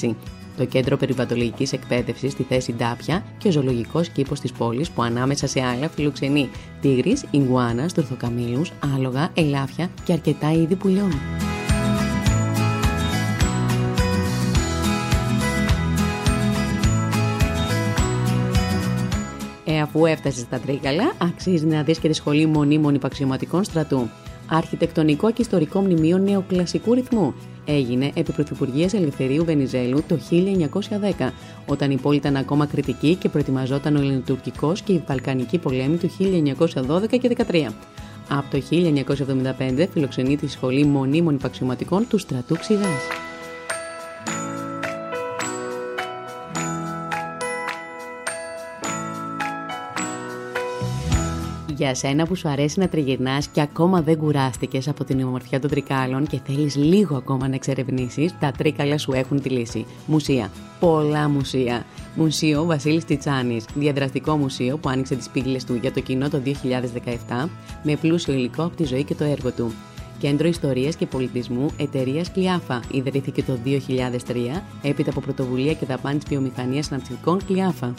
1896, 0.03 0.15
το 0.57 0.65
κέντρο 0.65 0.97
περιβατολογικής 0.97 1.73
εκπαίδευσης 1.73 2.33
στη 2.33 2.43
θέση 2.43 2.73
Ντάπια 2.73 3.25
και 3.39 3.49
ο 3.49 3.51
ζωολογικός 3.51 4.09
κήπος 4.09 4.41
της 4.41 4.53
πόλης 4.53 4.91
που 4.91 5.03
ανάμεσα 5.03 5.47
σε 5.47 5.61
άλλα 5.61 5.89
φιλοξενεί 5.89 6.51
τίγρης, 6.81 7.25
ιγκουάνα, 7.31 7.89
τουρθοκαμίλου, 7.95 8.63
άλογα, 8.95 9.31
ελάφια 9.35 9.91
και 10.05 10.13
αρκετά 10.13 10.53
είδη 10.53 10.75
πουλιών. 10.77 11.13
Αφού 19.97 20.07
έφτασε 20.07 20.39
στα 20.39 20.59
Τρίκαλα, 20.59 21.13
αξίζει 21.19 21.67
να 21.67 21.83
δεις 21.83 21.99
και 21.99 22.09
τη 22.09 22.15
Σχολή 22.15 22.47
Μονίμων 22.47 22.95
Υπαξιωματικών 22.95 23.65
Στρατού. 23.65 24.09
Αρχιτεκτονικό 24.51 25.33
και 25.33 25.43
ιστορικό 25.43 25.81
μνημείο 25.81 26.19
νεοκλασικού 26.19 26.95
ρυθμού. 26.95 27.35
Έγινε 27.65 28.11
επί 28.15 28.33
Πρωθυπουργίας 28.33 28.95
Ελευθερίου 28.95 29.45
Βενιζέλου 29.45 30.03
το 30.09 30.19
1910, 31.19 31.33
όταν 31.67 31.91
η 31.91 31.97
πόλη 31.97 32.17
ήταν 32.17 32.37
ακόμα 32.37 32.67
κριτική 32.67 33.15
και 33.15 33.29
προετοιμαζόταν 33.29 33.97
ο 33.97 34.01
Ελληνοτουρκικός 34.01 34.83
και 34.83 34.93
η 34.93 35.03
Βαλκανική 35.07 35.59
πολέμη 35.59 35.97
του 35.97 36.11
1912 36.11 37.19
και 37.21 37.37
13. 37.37 37.73
Από 38.29 38.51
το 38.51 38.63
1975 39.79 39.87
φιλοξενεί 39.93 40.37
τη 40.37 40.49
Σχολή 40.49 40.85
Μονίμων 40.85 41.35
Υπαξιωματικών 41.35 42.07
του 42.09 42.19
Στρατού 42.19 42.57
Ξηγάς. 42.59 43.26
Για 51.77 51.95
σένα 51.95 52.27
που 52.27 52.35
σου 52.35 52.49
αρέσει 52.49 52.79
να 52.81 52.89
τριγυρνάς 52.89 53.47
και 53.47 53.61
ακόμα 53.61 54.03
δεν 54.03 54.17
κουράστηκες 54.17 54.89
από 54.89 55.05
την 55.05 55.23
ομορφιά 55.23 55.61
των 55.61 55.71
τρικάλων 55.71 56.27
και 56.27 56.41
θέλεις 56.47 56.77
λίγο 56.77 57.17
ακόμα 57.17 57.49
να 57.49 57.55
εξερευνήσεις, 57.55 58.35
τα 58.39 58.53
τρίκαλα 58.59 58.99
σου 58.99 59.13
έχουν 59.13 59.41
τη 59.41 59.49
λύση. 59.49 59.87
Μουσεία. 60.07 60.51
Πολλά 60.81 61.29
μουσεία. 61.29 61.85
Μουσείο 62.15 62.65
Βασίλης 62.65 63.05
Τιτσάνη, 63.05 63.61
διαδραστικό 63.75 64.37
μουσείο 64.37 64.77
που 64.77 64.89
άνοιξε 64.89 65.15
τις 65.15 65.29
πύλες 65.29 65.65
του 65.65 65.75
για 65.75 65.93
το 65.93 66.01
κοινό 66.01 66.29
το 66.29 66.43
2017 66.45 67.49
με 67.83 67.97
πλούσιο 67.97 68.35
υλικό 68.35 68.63
από 68.63 68.77
τη 68.77 68.85
ζωή 68.85 69.05
και 69.05 69.15
το 69.15 69.25
έργο 69.25 69.51
του. 69.51 69.73
Κέντρο 70.19 70.49
Ιστορίας 70.49 70.97
και 70.97 71.07
Πολιτισμού 71.07 71.67
εταιρείας 71.77 72.33
Κλειάφα. 72.33 72.83
Ιδρύθηκε 72.91 73.43
το 73.43 73.59
2003 73.65 74.63
έπειτα 74.83 75.11
από 75.11 75.21
πρωτοβουλία 75.21 75.73
και 75.73 75.87
δαπάνης 75.87 76.25
τη 76.25 76.29
βιομηχανίας 76.29 76.93
αναψυχικών 76.93 77.45
Κλειάφα. 77.47 77.95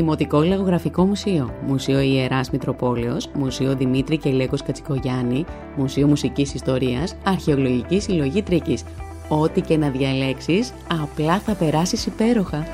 Δημοτικό 0.00 0.42
Λαγογραφικό 0.42 1.04
Μουσείο, 1.04 1.54
Μουσείο 1.66 2.00
Ιεράς 2.00 2.50
Μητροπόλεως, 2.50 3.28
Μουσείο 3.34 3.76
Δημήτρη 3.76 4.18
και 4.18 4.30
Λέκος 4.30 4.62
Κατσικογιάννη, 4.62 5.44
Μουσείο 5.76 6.06
Μουσικής 6.06 6.54
Ιστορίας, 6.54 7.16
Αρχαιολογικής 7.24 8.02
Συλλογή 8.02 8.42
Τρίκης. 8.42 8.84
Ό,τι 9.28 9.60
και 9.60 9.76
να 9.76 9.88
διαλέξεις, 9.88 10.72
απλά 11.02 11.38
θα 11.38 11.54
περάσεις 11.54 12.06
υπέροχα. 12.06 12.66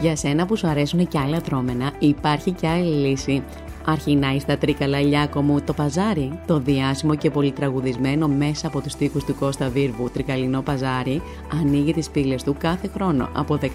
Για 0.00 0.16
σένα 0.16 0.46
που 0.46 0.56
σου 0.56 0.66
αρέσουν 0.66 1.08
και 1.08 1.18
άλλα 1.18 1.38
δρόμενα, 1.38 1.92
υπάρχει 1.98 2.50
και 2.50 2.66
άλλη 2.66 3.08
λύση. 3.08 3.42
Αρχινάει 3.84 4.38
στα 4.38 4.58
τρίκαλα 4.58 5.00
Ηλιάκο 5.00 5.42
μου 5.42 5.60
το 5.60 5.72
παζάρι, 5.72 6.38
το 6.46 6.58
διάσημο 6.58 7.14
και 7.14 7.30
πολυτραγουδισμένο 7.30 8.28
μέσα 8.28 8.66
από 8.66 8.80
τους 8.80 8.94
τοίχους 8.94 9.24
του 9.24 9.34
Κώστα 9.34 9.68
Βίρβου 9.68 10.10
τρικαλινό 10.10 10.62
παζάρι, 10.62 11.22
ανοίγει 11.60 11.92
τις 11.92 12.10
πύλες 12.10 12.42
του 12.42 12.56
κάθε 12.58 12.88
χρόνο 12.94 13.28
από 13.34 13.58
14 13.62 13.68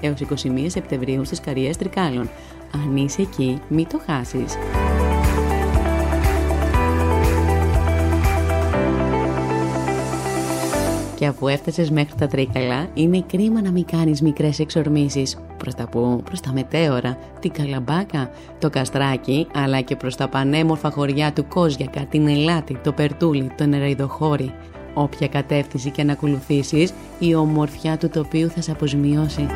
έως 0.00 0.20
21 0.20 0.66
Σεπτεμβρίου 0.66 1.24
στις 1.24 1.40
Καριές 1.40 1.76
Τρικάλων. 1.76 2.30
Αν 2.74 2.96
είσαι 2.96 3.22
εκεί, 3.22 3.60
μην 3.68 3.86
το 3.88 4.00
χάσεις. 4.06 4.56
Και 11.16 11.26
αφού 11.26 11.48
έφτασες 11.48 11.90
μέχρι 11.90 12.14
τα 12.18 12.26
τρίκαλα, 12.26 12.86
είναι 12.94 13.24
κρίμα 13.26 13.62
να 13.62 13.70
μην 13.70 13.84
κάνεις 13.84 14.22
μικρές 14.22 14.58
εξορμήσεις. 14.58 15.36
Προς 15.56 15.74
τα 15.74 15.88
πού, 15.88 16.22
προς 16.24 16.40
τα 16.40 16.52
μετέωρα, 16.52 17.18
την 17.40 17.52
Καλαμπάκα, 17.52 18.30
το 18.58 18.70
Καστράκι, 18.70 19.46
αλλά 19.54 19.80
και 19.80 19.96
προς 19.96 20.16
τα 20.16 20.28
πανέμορφα 20.28 20.90
χωριά 20.90 21.32
του 21.32 21.46
Κόζιακα, 21.48 22.00
την 22.00 22.28
Ελάτη, 22.28 22.78
το 22.84 22.92
Περτούλι, 22.92 23.50
το 23.56 23.66
Νεραϊδοχώρι. 23.66 24.52
Όποια 24.94 25.28
κατεύθυνση 25.28 25.90
και 25.90 26.04
να 26.04 26.12
ακολουθήσεις, 26.12 26.92
η 27.18 27.34
ομορφιά 27.34 27.96
του 27.96 28.08
τοπίου 28.08 28.48
θα 28.50 28.60
σε 28.60 28.70
αποσμιώσει. 28.70 29.46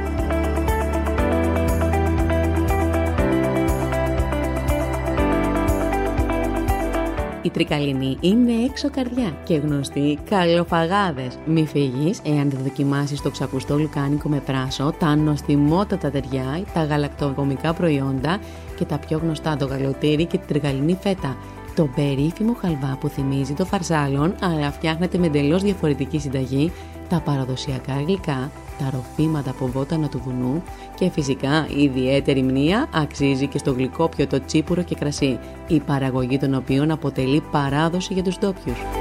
Η 7.43 7.51
τρικαλινή 7.51 8.17
είναι 8.21 8.53
έξω 8.69 8.91
καρδιά 8.91 9.37
και 9.45 9.55
γνωστή 9.55 10.19
καλοφαγάδες. 10.31 11.39
Μη 11.47 11.67
φύγεις 11.67 12.21
εάν 12.25 12.51
δεν 12.51 12.61
δοκιμάσεις 12.63 13.23
το 13.23 13.31
ξακουστό 13.31 13.79
λουκάνικο 13.79 14.29
με 14.29 14.41
πράσο, 14.41 14.93
τα 14.99 15.17
νοστιμότατα 15.17 16.11
ταιριά, 16.11 16.63
τα 16.75 16.85
γαλακτοκομικά 16.85 17.73
προϊόντα 17.75 18.39
και 18.77 18.85
τα 18.85 18.99
πιο 18.99 19.19
γνωστά 19.19 19.57
το 19.57 19.67
γαλοτήρι 19.67 20.25
και 20.25 20.39
την 20.39 20.47
τρικαλινή 20.47 20.99
φέτα. 21.01 21.37
Το 21.75 21.89
περίφημο 21.95 22.57
χαλβά 22.61 22.97
που 23.01 23.09
θυμίζει 23.09 23.53
το 23.53 23.65
φαρσάλον 23.65 24.35
αλλά 24.41 24.71
φτιάχνεται 24.71 25.19
με 25.19 25.27
εντελώς 25.27 25.63
διαφορετική 25.63 26.19
συνταγή, 26.19 26.73
τα 27.09 27.21
παραδοσιακά 27.21 28.03
γλυκά, 28.07 28.51
τα 28.81 28.91
ροφήματα 28.91 29.51
από 29.51 29.67
βότανα 29.67 30.09
του 30.09 30.21
βουνού 30.25 30.63
και 30.95 31.11
φυσικά 31.11 31.67
η 31.77 31.83
ιδιαίτερη 31.83 32.43
μνήα 32.43 32.89
αξίζει 32.93 33.47
και 33.47 33.59
στο 33.59 33.73
γλυκόπιο 33.73 34.27
το 34.27 34.45
τσίπουρο 34.45 34.83
και 34.83 34.95
κρασί, 34.95 35.39
η 35.69 35.81
παραγωγή 35.81 36.39
των 36.39 36.55
οποίων 36.55 36.91
αποτελεί 36.91 37.43
παράδοση 37.51 38.13
για 38.13 38.23
τους 38.23 38.39
ντόπιους. 38.39 39.00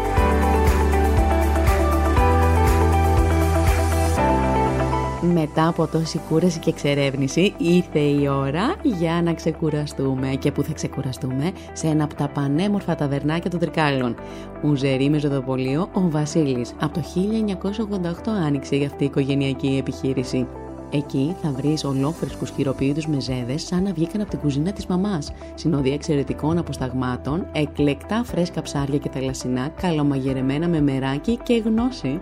Μετά 5.34 5.68
από 5.68 5.88
τόση 5.88 6.22
κούραση 6.30 6.60
και 6.60 6.70
εξερεύνηση 6.70 7.54
ήρθε 7.58 8.00
η 8.00 8.28
ώρα 8.28 8.76
για 8.84 9.22
να 9.24 9.34
ξεκουραστούμε 9.34 10.28
και 10.28 10.52
που 10.52 10.64
θα 10.64 10.74
ξεκουραστούμε; 10.74 11.52
Σε 11.74 11.88
ένα 11.88 12.04
από 12.04 12.16
τα 12.16 12.28
πανέμορφα 12.28 12.96
ταβερνάκια 12.96 13.50
των 13.50 13.60
Τρικάλων. 13.60 14.16
Ουζερή 14.64 15.10
με 15.10 15.20
ζωδοπολείο 15.20 15.90
ο 15.94 16.10
Βασίλης. 16.10 16.74
Από 16.80 16.94
το 16.94 17.02
1988 17.02 18.32
άνοιξε 18.46 18.76
για 18.76 18.88
αυτή 18.88 19.04
η 19.04 19.06
οικογενειακή 19.06 19.78
επιχείρηση. 19.80 20.48
Εκεί 20.92 21.36
θα 21.42 21.52
βρεις 21.52 21.84
ολόφρεσκους 21.84 22.50
χειροποίητους 22.50 23.08
μεζέδες 23.08 23.66
σαν 23.66 23.84
να 23.84 23.94
βγήκαν 23.94 24.22
από 24.22 24.30
την 24.30 24.40
κουζίνα 24.40 24.72
της 24.72 24.86
μαμάς. 24.86 25.32
Συνοδεία 25.56 25.94
εξαιρετικών 25.94 26.58
αποσταγμάτων, 26.58 27.48
εκλεκτά 27.52 28.24
φρέσκα 28.24 28.62
ψάρια 28.62 28.98
και 28.98 29.10
θαλασσινά, 29.10 29.70
καλομαγειρεμένα 29.82 30.68
με 30.68 30.82
μεράκι 30.82 31.40
και 31.44 31.62
γνώση. 31.66 32.22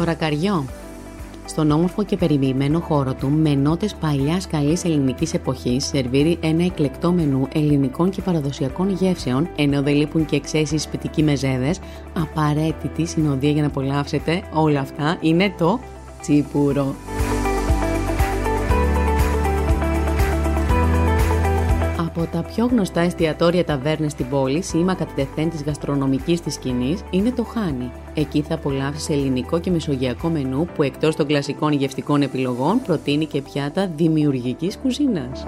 Το 0.00 0.06
ρακαριό. 0.06 0.64
Στον 1.46 1.70
όμορφο 1.70 2.04
και 2.04 2.16
περιμοιημένο 2.16 2.80
χώρο 2.80 3.14
του, 3.14 3.28
με 3.28 3.54
νότες 3.54 3.94
παλιάς 3.94 4.46
καλής 4.46 4.84
ελληνικής 4.84 5.34
εποχής, 5.34 5.86
σερβίρει 5.86 6.38
ένα 6.42 6.64
εκλεκτό 6.64 7.12
μενού 7.12 7.48
ελληνικών 7.54 8.10
και 8.10 8.22
παραδοσιακών 8.22 8.90
γεύσεων, 8.90 9.48
ενώ 9.56 9.82
δεν 9.82 9.94
λείπουν 9.94 10.24
και 10.26 10.36
εξαίσθηση 10.36 10.78
σπιτικοί 10.78 11.22
μεζέδες. 11.22 11.80
Απαραίτητη 12.12 13.06
συνοδεία 13.06 13.50
για 13.50 13.62
να 13.62 13.68
απολαύσετε 13.68 14.42
όλα 14.52 14.80
αυτά 14.80 15.18
είναι 15.20 15.54
το 15.58 15.80
τσίπουρο. 16.20 16.94
Από 22.20 22.32
τα 22.32 22.42
πιο 22.42 22.66
γνωστά 22.66 23.00
εστιατόρια 23.00 23.64
ταβέρνες 23.64 24.12
στην 24.12 24.28
πόλη, 24.28 24.62
σήμα 24.62 24.94
κατά 24.94 25.12
τεθέν 25.14 25.50
της 25.50 25.62
γαστρονομικής 25.62 26.40
της 26.40 26.54
σκηνής, 26.54 27.02
είναι 27.10 27.30
το 27.30 27.44
Χάνι. 27.44 27.90
Εκεί 28.14 28.42
θα 28.42 28.54
απολαύσεις 28.54 29.08
ελληνικό 29.08 29.60
και 29.60 29.70
μεσογειακό 29.70 30.28
μενού 30.28 30.66
που 30.74 30.82
εκτός 30.82 31.16
των 31.16 31.26
κλασικών 31.26 31.72
γευστικών 31.72 32.22
επιλογών 32.22 32.82
προτείνει 32.82 33.26
και 33.26 33.42
πιάτα 33.42 33.90
δημιουργικής 33.96 34.78
κουζίνας. 34.78 35.46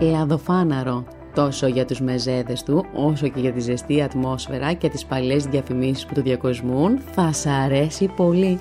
Λαδοφάναρο 0.00 1.04
τόσο 1.34 1.66
για 1.66 1.84
τους 1.84 2.00
μεζέδες 2.00 2.62
του, 2.62 2.84
όσο 2.94 3.28
και 3.28 3.40
για 3.40 3.52
τη 3.52 3.60
ζεστή 3.60 4.02
ατμόσφαιρα 4.02 4.72
και 4.72 4.88
τις 4.88 5.04
παλιές 5.04 5.44
διαφημίσεις 5.44 6.06
που 6.06 6.14
του 6.14 6.22
διακοσμούν, 6.22 6.98
θα 7.14 7.32
σ' 7.32 7.46
αρέσει 7.46 8.10
πολύ. 8.16 8.60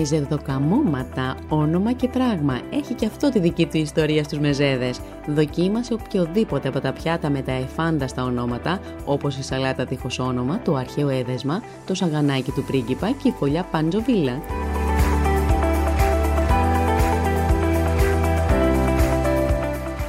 Μεζεδοκαμώματα, 0.00 1.36
όνομα 1.48 1.92
και 1.92 2.08
πράγμα. 2.08 2.60
Έχει 2.70 2.94
και 2.94 3.06
αυτό 3.06 3.28
τη 3.28 3.38
δική 3.38 3.66
του 3.66 3.76
ιστορία 3.76 4.24
στους 4.24 4.38
μεζέδες. 4.38 5.00
Δοκίμασε 5.26 5.94
οποιοδήποτε 5.94 6.68
από 6.68 6.80
τα 6.80 6.92
πιάτα 6.92 7.30
με 7.30 7.42
τα 7.42 7.52
εφάνταστα 7.52 8.24
ονόματα, 8.24 8.80
όπως 9.04 9.36
η 9.36 9.42
σαλάτα 9.42 9.84
τείχος 9.84 10.18
όνομα, 10.18 10.60
το 10.64 10.74
αρχαίο 10.74 11.08
έδεσμα, 11.08 11.62
το 11.86 11.94
σαγανάκι 11.94 12.50
του 12.50 12.64
πρίγκιπα 12.64 13.10
και 13.10 13.28
η 13.28 13.34
φωλιά 13.38 13.62
παντζοβίλα. 13.70 14.40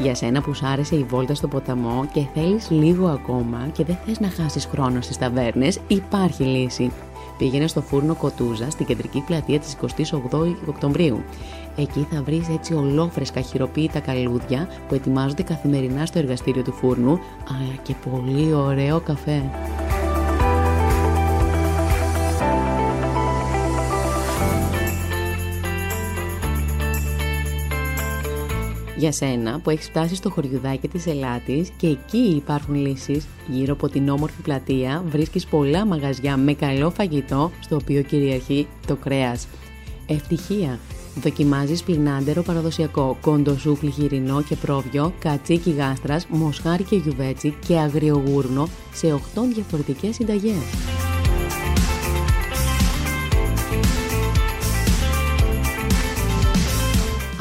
Για 0.01 0.15
σένα 0.15 0.41
που 0.41 0.53
σ' 0.53 0.63
άρεσε 0.63 0.95
η 0.95 1.03
βόλτα 1.03 1.36
στο 1.36 1.48
ποταμό 1.48 2.05
και 2.13 2.25
θέλεις 2.33 2.69
λίγο 2.69 3.07
ακόμα 3.07 3.67
και 3.71 3.83
δεν 3.83 3.98
θες 4.05 4.19
να 4.19 4.29
χάσεις 4.29 4.65
χρόνο 4.65 5.01
στις 5.01 5.17
ταβέρνες, 5.17 5.79
υπάρχει 5.88 6.43
λύση 6.43 6.91
πήγαινε 7.41 7.67
στο 7.67 7.81
φούρνο 7.81 8.15
Κοτούζα 8.15 8.69
στην 8.69 8.86
κεντρική 8.86 9.24
πλατεία 9.25 9.60
της 9.60 9.77
28 10.31 10.55
Οκτωβρίου. 10.65 11.24
Εκεί 11.75 12.07
θα 12.12 12.24
βρεις 12.24 12.50
έτσι 12.50 12.74
ολόφρεσκα 12.74 13.41
χειροποίητα 13.41 14.00
καλούδια 14.00 14.67
που 14.88 14.95
ετοιμάζονται 14.95 15.43
καθημερινά 15.43 16.05
στο 16.05 16.19
εργαστήριο 16.19 16.62
του 16.62 16.71
φούρνου, 16.71 17.19
αλλά 17.50 17.75
και 17.83 17.93
πολύ 18.10 18.53
ωραίο 18.53 19.00
καφέ. 19.00 19.41
Για 29.01 29.12
σένα 29.12 29.60
που 29.60 29.70
έχεις 29.70 29.86
φτάσει 29.86 30.15
στο 30.15 30.29
χωριουδάκι 30.29 30.88
της 30.88 31.08
Ελάτης 31.08 31.70
και 31.77 31.88
εκεί 31.88 32.17
υπάρχουν 32.17 32.75
λύσεις, 32.75 33.27
γύρω 33.48 33.74
από 33.74 33.89
την 33.89 34.10
όμορφη 34.10 34.41
πλατεία 34.41 35.03
βρίσκεις 35.08 35.46
πολλά 35.46 35.86
μαγαζιά 35.86 36.38
με 36.38 36.53
καλό 36.53 36.89
φαγητό 36.89 37.51
στο 37.60 37.75
οποίο 37.75 38.01
κυριαρχεί 38.01 38.67
το 38.88 38.96
κρέας. 38.96 39.48
Ευτυχία! 40.08 40.79
Δοκιμάζεις 41.15 41.84
πλινάντερο 41.84 42.41
παραδοσιακό, 42.41 43.17
κοντοσούφλι 43.22 43.91
χοιρινό 43.91 44.41
και 44.41 44.55
πρόβιο, 44.55 45.13
κατσίκι 45.20 45.72
γάστρας, 45.72 46.27
μοσχάρι 46.29 46.84
και 46.84 46.96
γιουβέτσι 46.96 47.55
και 47.67 47.77
αγριογούρνο 47.77 48.67
σε 48.93 49.13
8 49.13 49.20
διαφορετικές 49.53 50.15
συνταγές. 50.15 50.63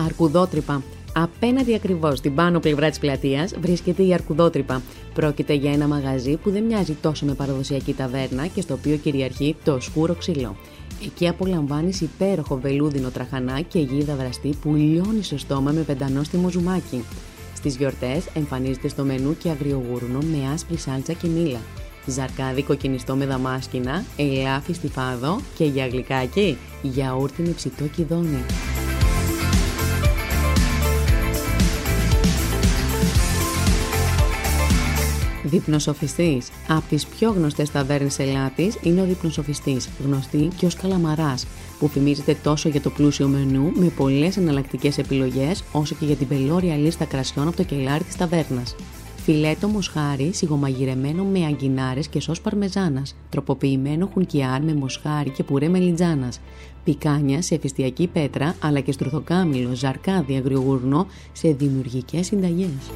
Αρκουδότρυπα 0.07 0.83
Απέναντι 1.23 1.75
ακριβώς 1.75 2.19
στην 2.19 2.35
πάνω 2.35 2.61
πλευρά 2.61 2.89
της 2.89 2.99
πλατείας 2.99 3.55
βρίσκεται 3.61 4.03
η 4.03 4.15
Αρκουδότρυπα. 4.15 4.83
Πρόκειται 5.15 5.55
για 5.55 5.73
ένα 5.73 5.87
μαγαζί 5.87 6.37
που 6.37 6.51
δεν 6.51 6.65
μοιάζει 6.65 6.97
τόσο 7.01 7.27
με 7.27 7.35
παραδοσιακή 7.35 7.93
ταβέρνα 7.93 8.47
και 8.47 8.61
στο 8.61 8.75
οποίο 8.75 8.97
κυριαρχεί 8.97 9.57
το 9.65 9.81
σκούρο 9.81 10.15
ξύλο. 10.15 10.57
Εκεί 11.05 11.29
απολαμβάνεις 11.29 12.01
υπέροχο 12.01 12.59
βελούδινο 12.59 13.09
τραχανά 13.11 13.61
και 13.61 13.79
γίδα 13.79 14.15
βραστή 14.15 14.57
που 14.63 14.75
λιώνει 14.75 15.23
στο 15.23 15.39
στόμα 15.39 15.71
με 15.71 15.81
πεντανόστιμο 15.81 16.51
ζουμάκι. 16.51 17.05
Στις 17.55 17.77
γιορτές 17.77 18.27
εμφανίζεται 18.35 18.89
στο 18.89 19.05
μενού 19.05 19.37
και 19.37 19.49
αγριογούρνο 19.49 20.19
με 20.19 20.53
άσπρη 20.53 20.77
σάλτσα 20.77 21.13
και 21.13 21.29
μήλα. 21.29 21.61
Ζαρκάδι 22.07 22.63
κοκκινιστό 22.63 23.15
με 23.15 23.27
δαμάσκηνα, 23.27 24.05
ελάφι 24.17 24.73
στη 24.73 24.89
φάδο 24.89 25.41
και 25.57 25.65
για 25.65 25.87
γλυκάκι, 25.87 26.57
γιαούρτι 26.83 27.43
με 27.43 27.51
ψητό 27.51 27.85
κυδόνι. 27.85 28.45
Διπνοσοφιστής. 35.51 36.49
Από 36.69 36.83
τις 36.89 37.07
πιο 37.07 37.31
γνωστές 37.31 37.71
ταβέρνες 37.71 38.19
Ελλάδης 38.19 38.79
είναι 38.83 39.01
ο 39.01 39.05
Διπνοσοφιστής, 39.05 39.89
γνωστή 40.05 40.49
και 40.57 40.67
ως 40.67 40.75
Καλαμαράς, 40.75 41.47
που 41.79 41.89
φημίζεται 41.89 42.37
τόσο 42.43 42.69
για 42.69 42.81
το 42.81 42.91
πλούσιο 42.91 43.29
μενού 43.29 43.73
με 43.75 43.87
πολλές 43.97 44.37
εναλλακτικές 44.37 44.99
επιλογές, 44.99 45.65
όσο 45.73 45.95
και 45.95 46.05
για 46.05 46.17
την 46.17 46.29
πελώρια 46.29 46.77
λίστα 46.77 47.05
κρασιών 47.05 47.49
από 47.49 47.57
το 47.57 47.63
κελάρι 47.63 48.05
της 48.05 48.17
ταβέρνας. 48.17 48.75
Φιλέτο 49.25 49.69
μοσχάρι 49.69 50.31
σιγομαγειρεμένο 50.33 51.25
με 51.25 51.45
αγκινάρες 51.45 52.09
και 52.09 52.21
σως 52.21 52.41
παρμεζάνας, 52.41 53.17
τροποποιημένο 53.29 54.11
χουνκιάρ 54.13 54.63
με 54.63 54.75
μοσχάρι 54.75 55.31
και 55.31 55.43
πουρέ 55.43 55.69
μελιτζάνας, 55.69 56.41
πικάνια 56.85 57.43
σε 57.43 57.55
εφιστιακή 57.55 58.07
πέτρα 58.07 58.55
αλλά 58.61 58.81
και 58.81 58.93
στρουθοκάμιλο, 58.93 59.75
ζαρκάδι, 59.75 60.37
αγριογουρνό 60.37 61.07
σε 61.33 61.53
δημιουργικές 61.53 62.27
συνταγές. 62.27 62.91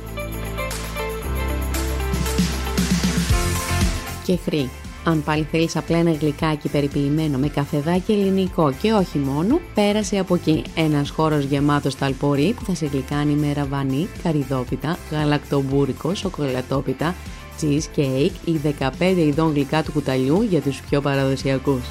Και 4.24 4.36
χρή. 4.44 4.70
Αν 5.04 5.22
πάλι 5.24 5.46
θέλεις 5.50 5.76
απλά 5.76 5.98
ένα 5.98 6.10
γλυκάκι 6.10 6.68
περιποιημένο 6.68 7.38
με 7.38 7.48
καφεδάκι 7.48 8.12
ελληνικό 8.12 8.72
και 8.72 8.92
όχι 8.92 9.18
μόνο, 9.18 9.60
πέρασε 9.74 10.18
από 10.18 10.34
εκεί. 10.34 10.62
Ένας 10.74 11.10
χώρος 11.10 11.44
γεμάτος 11.44 11.96
ταλπορή 11.96 12.54
που 12.56 12.64
θα 12.64 12.74
σε 12.74 12.86
γλυκάνει 12.86 13.32
με 13.32 13.52
ραβανί, 13.52 14.08
καριδόπιτα, 14.22 14.98
γαλακτομπούρικο, 15.10 16.14
σοκολατόπιτα, 16.14 17.14
cheesecake 17.60 18.32
ή 18.44 18.60
15 18.98 19.16
ειδών 19.16 19.52
γλυκά 19.52 19.82
του 19.82 19.92
κουταλιού 19.92 20.42
για 20.42 20.60
τους 20.60 20.80
πιο 20.80 21.00
παραδοσιακούς. 21.00 21.82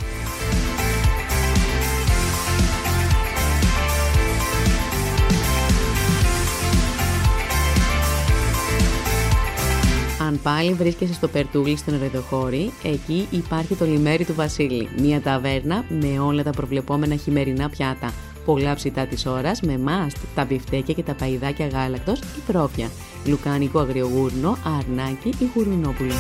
Πάλι 10.44 10.74
βρίσκεσαι 10.74 11.14
στο 11.14 11.28
Περτούλι 11.28 11.78
στην 11.78 12.00
Ρεδοχώρη, 12.00 12.72
εκεί 12.84 13.28
υπάρχει 13.32 13.76
το 13.76 13.86
λιμέρι 13.86 14.26
του 14.26 14.34
Βασίλη, 14.34 14.90
μια 14.98 15.22
ταβέρνα 15.22 15.86
με 15.90 16.20
όλα 16.20 16.44
τα 16.44 16.50
προβλεπόμενα 16.50 17.16
χειμερινά 17.16 17.70
πιάτα. 17.70 18.14
Πολλά 18.46 18.76
ψητά 18.76 19.06
της 19.06 19.26
ώρας 19.26 19.62
με 19.62 19.78
μάστ, 19.78 20.18
τα 20.36 20.46
μπιφτέκια 20.46 20.94
και 20.94 21.04
τα 21.04 21.14
παϊδάκια 21.14 21.68
γάλακτος 21.68 22.20
ή 22.20 22.42
τρόφια, 22.48 22.90
λουκάνικο 23.26 23.80
αγριογούρνο, 23.80 24.58
αρνάκι 24.80 25.30
ή 25.30 25.50
γουρνόπουλο. 25.56 26.14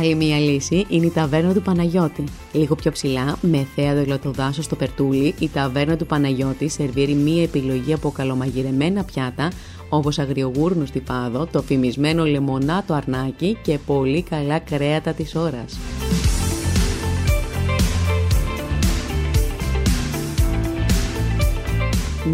Άλλη 0.00 0.14
μία 0.14 0.38
λύση 0.38 0.86
είναι 0.88 1.06
η 1.06 1.10
ταβέρνα 1.10 1.52
του 1.52 1.62
Παναγιώτη. 1.62 2.24
Λίγο 2.52 2.74
πιο 2.74 2.90
ψηλά, 2.90 3.38
με 3.40 3.66
θέα 3.74 3.94
δελωτοδάσο 3.94 4.62
στο 4.62 4.76
περτούλι, 4.76 5.34
η 5.38 5.48
ταβέρνα 5.48 5.96
του 5.96 6.06
Παναγιώτη 6.06 6.68
σερβίρει 6.68 7.14
μία 7.14 7.42
επιλογή 7.42 7.92
από 7.92 8.10
καλομαγειρεμένα 8.10 9.04
πιάτα, 9.04 9.50
όπως 9.88 10.18
αγριογούρνου 10.18 10.86
στη 10.86 11.00
πάδο, 11.00 11.46
το 11.46 11.62
φημισμένο 11.62 12.24
λεμονάτο 12.24 12.94
αρνάκι 12.94 13.58
και 13.62 13.78
πολύ 13.86 14.22
καλά 14.22 14.58
κρέατα 14.58 15.12
της 15.12 15.34
ώρας. 15.34 15.78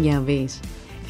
Νιαβής 0.01 0.59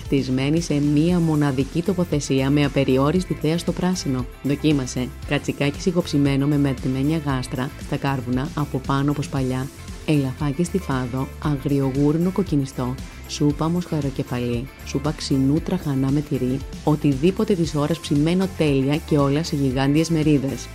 χτισμένη 0.08 0.62
σε 0.62 0.74
μία 0.74 1.20
μοναδική 1.20 1.82
τοποθεσία 1.82 2.50
με 2.50 2.66
απεριόριστη 2.66 3.34
θέα 3.34 3.58
στο 3.58 3.72
πράσινο. 3.72 4.26
Δοκίμασε. 4.44 5.08
Κατσικάκι 5.28 5.82
σιγοψημένο 5.82 6.48
με 6.48 6.58
μετρημένια 6.58 7.22
γάστρα 7.26 7.70
στα 7.86 7.98
κάρβουνα 7.98 8.50
από 8.56 8.82
πάνω 8.88 9.12
όπως 9.12 9.30
παλιά, 9.30 9.68
ελαφάκι 10.06 10.64
στη 10.64 10.78
φάδο, 10.78 11.28
αγριογούρνο 11.44 12.32
κοκκινιστό, 12.32 12.96
σούπα 13.28 13.70
μοσχαροκεφαλή, 13.70 14.68
σούπα 14.86 15.12
ξινού 15.12 15.60
τραχανά 15.60 16.12
με 16.12 16.22
τυρί, 16.22 16.60
οτιδήποτε 16.84 17.54
της 17.54 17.76
ώρας 17.76 18.00
ψημένο 18.00 18.48
τέλεια 18.58 18.98
και 18.98 19.18
όλα 19.18 19.44
σε 19.44 19.56
γιγάντιες 19.56 20.10
μερίδες. 20.10 20.68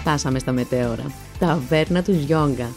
Φτάσαμε 0.00 0.38
στα 0.38 0.52
μετέωρα. 0.52 1.12
Ταβέρνα 1.38 2.02
του 2.02 2.12
Γιόγκα 2.12 2.68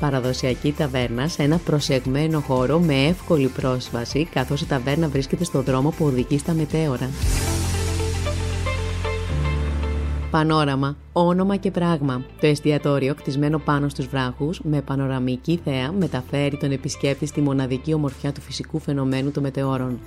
παραδοσιακή 0.00 0.72
ταβέρνα 0.72 1.28
σε 1.28 1.42
ένα 1.42 1.56
προσεγμένο 1.56 2.40
χώρο 2.40 2.78
με 2.78 2.94
εύκολη 2.94 3.48
πρόσβαση 3.48 4.24
καθώς 4.24 4.60
η 4.60 4.66
ταβέρνα 4.66 5.08
βρίσκεται 5.08 5.44
στο 5.44 5.62
δρόμο 5.62 5.90
που 5.90 6.04
οδηγεί 6.04 6.38
στα 6.38 6.52
μετέωρα. 6.52 7.10
Πανόραμα, 10.30 10.96
όνομα 11.12 11.56
και 11.56 11.70
πράγμα. 11.70 12.24
Το 12.40 12.46
εστιατόριο, 12.46 13.14
κτισμένο 13.14 13.58
πάνω 13.58 13.88
στους 13.88 14.06
βράχους, 14.06 14.60
με 14.62 14.80
πανοραμική 14.80 15.60
θέα, 15.64 15.92
μεταφέρει 15.92 16.56
τον 16.56 16.70
επισκέπτη 16.70 17.26
στη 17.26 17.40
μοναδική 17.40 17.92
ομορφιά 17.92 18.32
του 18.32 18.40
φυσικού 18.40 18.78
φαινομένου 18.78 19.30
των 19.30 19.42
μετεώρων. 19.42 19.98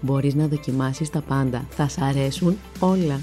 Μπορείς 0.00 0.34
να 0.34 0.46
δοκιμάσεις 0.46 1.10
τα 1.10 1.20
πάντα. 1.20 1.64
Θα 1.70 1.88
σ' 1.88 1.98
αρέσουν 1.98 2.56
όλα. 2.78 3.20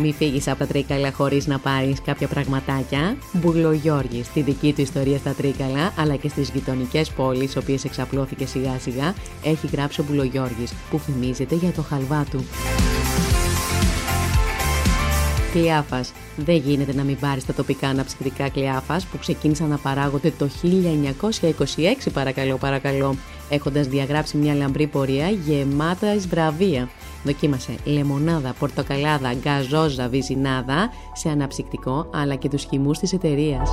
Μη 0.00 0.12
φύγεις 0.12 0.48
από 0.48 0.58
τα 0.58 0.66
τρίκαλα 0.66 1.12
χωρίς 1.12 1.46
να 1.46 1.58
πάρεις 1.58 2.02
κάποια 2.04 2.28
πραγματάκια. 2.28 3.16
Μπουλογιώργη, 3.32 4.22
στη 4.22 4.42
δική 4.42 4.72
του 4.72 4.80
ιστορία 4.80 5.18
στα 5.18 5.30
τρίκαλα, 5.30 5.92
αλλά 5.96 6.16
και 6.16 6.28
στις 6.28 6.50
γειτονικές 6.50 7.10
πόλεις, 7.10 7.56
οποίες 7.56 7.84
εξαπλώθηκε 7.84 8.46
σιγά 8.46 8.78
σιγά, 8.78 9.14
έχει 9.44 9.66
γράψει 9.66 10.00
ο 10.00 10.04
Μπουλογιώργη, 10.08 10.64
που 10.90 10.98
φημίζεται 10.98 11.54
για 11.54 11.70
το 11.70 11.82
χαλβά 11.82 12.26
του. 12.30 12.44
Κλειάφας. 15.52 16.12
Δεν 16.36 16.56
γίνεται 16.56 16.94
να 16.94 17.02
μην 17.02 17.18
πάρεις 17.18 17.46
τα 17.46 17.52
τοπικά 17.52 17.88
αναψυκτικά 17.88 18.48
κλειάφας 18.48 19.06
που 19.06 19.18
ξεκίνησαν 19.18 19.68
να 19.68 19.76
παράγονται 19.76 20.32
το 20.38 20.48
1926, 20.62 22.10
παρακαλώ, 22.12 22.56
παρακαλώ, 22.56 23.16
έχοντας 23.48 23.86
διαγράψει 23.86 24.36
μια 24.36 24.54
λαμπρή 24.54 24.86
πορεία 24.86 25.28
γεμάτα 25.28 26.14
ει 26.14 26.18
βραβεία. 26.18 26.88
Δοκίμασε 27.24 27.74
λεμονάδα, 27.84 28.54
πορτοκαλάδα, 28.58 29.34
γκαζόζα, 29.34 30.08
βυζινάδα 30.08 30.90
σε 31.12 31.28
αναψυκτικό 31.28 32.10
αλλά 32.14 32.34
και 32.34 32.48
τους 32.48 32.64
χυμούς 32.64 32.98
της 32.98 33.12
εταιρείας. 33.12 33.70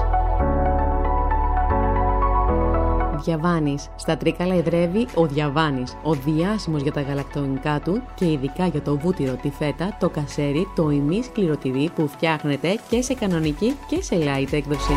Διαβάνης. 3.26 3.90
Στα 3.96 4.18
τρίκαλα 4.18 4.56
εδρεύει 4.56 5.08
ο 5.16 5.26
Διαβάνης, 5.26 5.98
ο 6.04 6.14
διάσημος 6.14 6.82
για 6.82 6.92
τα 6.92 7.02
γαλακτονικά 7.02 7.80
του 7.84 8.02
και 8.16 8.32
ειδικά 8.32 8.68
για 8.68 8.82
το 8.82 8.98
βούτυρο, 8.98 9.36
τη 9.42 9.50
φέτα, 9.50 9.98
το 10.00 10.10
κασέρι, 10.10 10.68
το 10.76 10.90
ημί 10.90 11.24
σκληροτηρί 11.24 11.92
που 11.96 12.08
φτιάχνεται 12.08 12.80
και 12.90 13.02
σε 13.02 13.14
κανονική 13.14 13.76
και 13.88 14.02
σε 14.02 14.16
light 14.16 14.54
έκδοση 14.54 14.94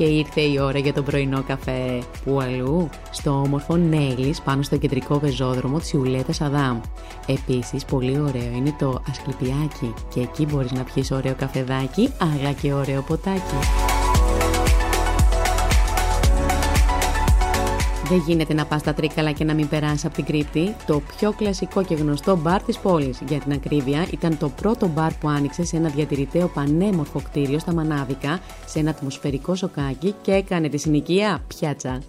και 0.00 0.06
ήρθε 0.06 0.40
η 0.40 0.58
ώρα 0.58 0.78
για 0.78 0.92
τον 0.92 1.04
πρωινό 1.04 1.42
καφέ. 1.46 2.02
Που 2.24 2.40
αλλού, 2.40 2.88
στο 3.10 3.30
όμορφο 3.30 3.76
Νέλης 3.76 4.40
πάνω 4.40 4.62
στο 4.62 4.76
κεντρικό 4.76 5.18
πεζόδρομο 5.18 5.78
της 5.78 5.92
Ιουλέτας 5.92 6.40
Αδάμ. 6.40 6.80
Επίσης, 7.26 7.84
πολύ 7.84 8.20
ωραίο 8.20 8.52
είναι 8.56 8.74
το 8.78 9.02
Ασκληπιάκι 9.08 9.94
και 10.14 10.20
εκεί 10.20 10.46
μπορείς 10.46 10.72
να 10.72 10.82
πιεις 10.82 11.10
ωραίο 11.10 11.34
καφεδάκι, 11.34 12.12
αλλά 12.18 12.52
και 12.52 12.72
ωραίο 12.72 13.02
ποτάκι. 13.02 13.89
Δεν 18.10 18.22
γίνεται 18.26 18.54
να 18.54 18.66
πας 18.66 18.80
στα 18.80 18.94
τρίκαλα 18.94 19.32
και 19.32 19.44
να 19.44 19.54
μην 19.54 19.68
περάσεις 19.68 20.04
από 20.04 20.14
την 20.14 20.24
κρύπτη. 20.24 20.74
Το 20.86 21.02
πιο 21.16 21.32
κλασικό 21.32 21.84
και 21.84 21.94
γνωστό 21.94 22.36
μπαρ 22.36 22.62
της 22.62 22.78
πόλης, 22.78 23.20
για 23.28 23.38
την 23.38 23.52
ακρίβεια, 23.52 24.06
ήταν 24.12 24.38
το 24.38 24.48
πρώτο 24.48 24.86
μπαρ 24.88 25.12
που 25.12 25.28
άνοιξε 25.28 25.64
σε 25.64 25.76
ένα 25.76 25.88
διατηρηταίο 25.88 26.48
πανέμορφο 26.48 27.20
κτίριο 27.20 27.58
στα 27.58 27.72
Μανάδικα, 27.72 28.40
σε 28.66 28.78
ένα 28.78 28.90
ατμοσφαιρικό 28.90 29.54
σοκάκι 29.54 30.14
και 30.22 30.32
έκανε 30.32 30.68
τη 30.68 30.78
συνοικία 30.78 31.44
πιάτσα. 31.48 32.02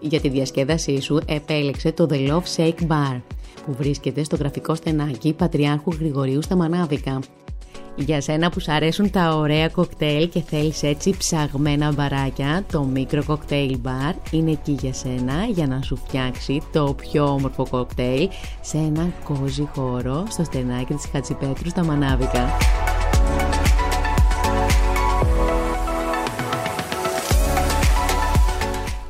Για 0.00 0.20
τη 0.20 0.28
διασκέδασή 0.28 1.00
σου 1.00 1.20
επέλεξε 1.26 1.92
το 1.92 2.08
The 2.10 2.28
Love 2.28 2.56
Shake 2.56 2.86
Bar, 2.88 3.20
που 3.66 3.72
βρίσκεται 3.72 4.24
στο 4.24 4.36
γραφικό 4.36 4.74
στενάκι 4.74 5.32
Πατριάρχου 5.32 5.92
Γρηγορίου 5.92 6.42
στα 6.42 6.56
Μανάδικα. 6.56 7.18
Για 7.98 8.20
σένα 8.20 8.50
που 8.50 8.60
σ' 8.60 8.68
αρέσουν 8.68 9.10
τα 9.10 9.36
ωραία 9.36 9.68
κοκτέιλ 9.68 10.28
και 10.28 10.40
θέλεις 10.40 10.82
έτσι 10.82 11.14
ψαγμένα 11.18 11.92
μπαράκια, 11.92 12.64
το 12.72 12.82
μικρό 12.82 13.24
κοκτέιλ 13.24 13.78
μπαρ 13.78 14.14
είναι 14.30 14.50
εκεί 14.50 14.72
για 14.72 14.92
σένα 14.92 15.44
για 15.48 15.66
να 15.66 15.82
σου 15.82 15.96
φτιάξει 15.96 16.62
το 16.72 16.94
πιο 16.96 17.24
όμορφο 17.24 17.66
κοκτέιλ 17.70 18.28
σε 18.60 18.76
ένα 18.76 19.12
κόζι 19.24 19.68
χώρο 19.74 20.24
στο 20.28 20.44
στενάκι 20.44 20.94
της 20.94 21.08
Χατσιπέτρου 21.12 21.68
στα 21.68 21.84
Μανάβικα. 21.84 22.56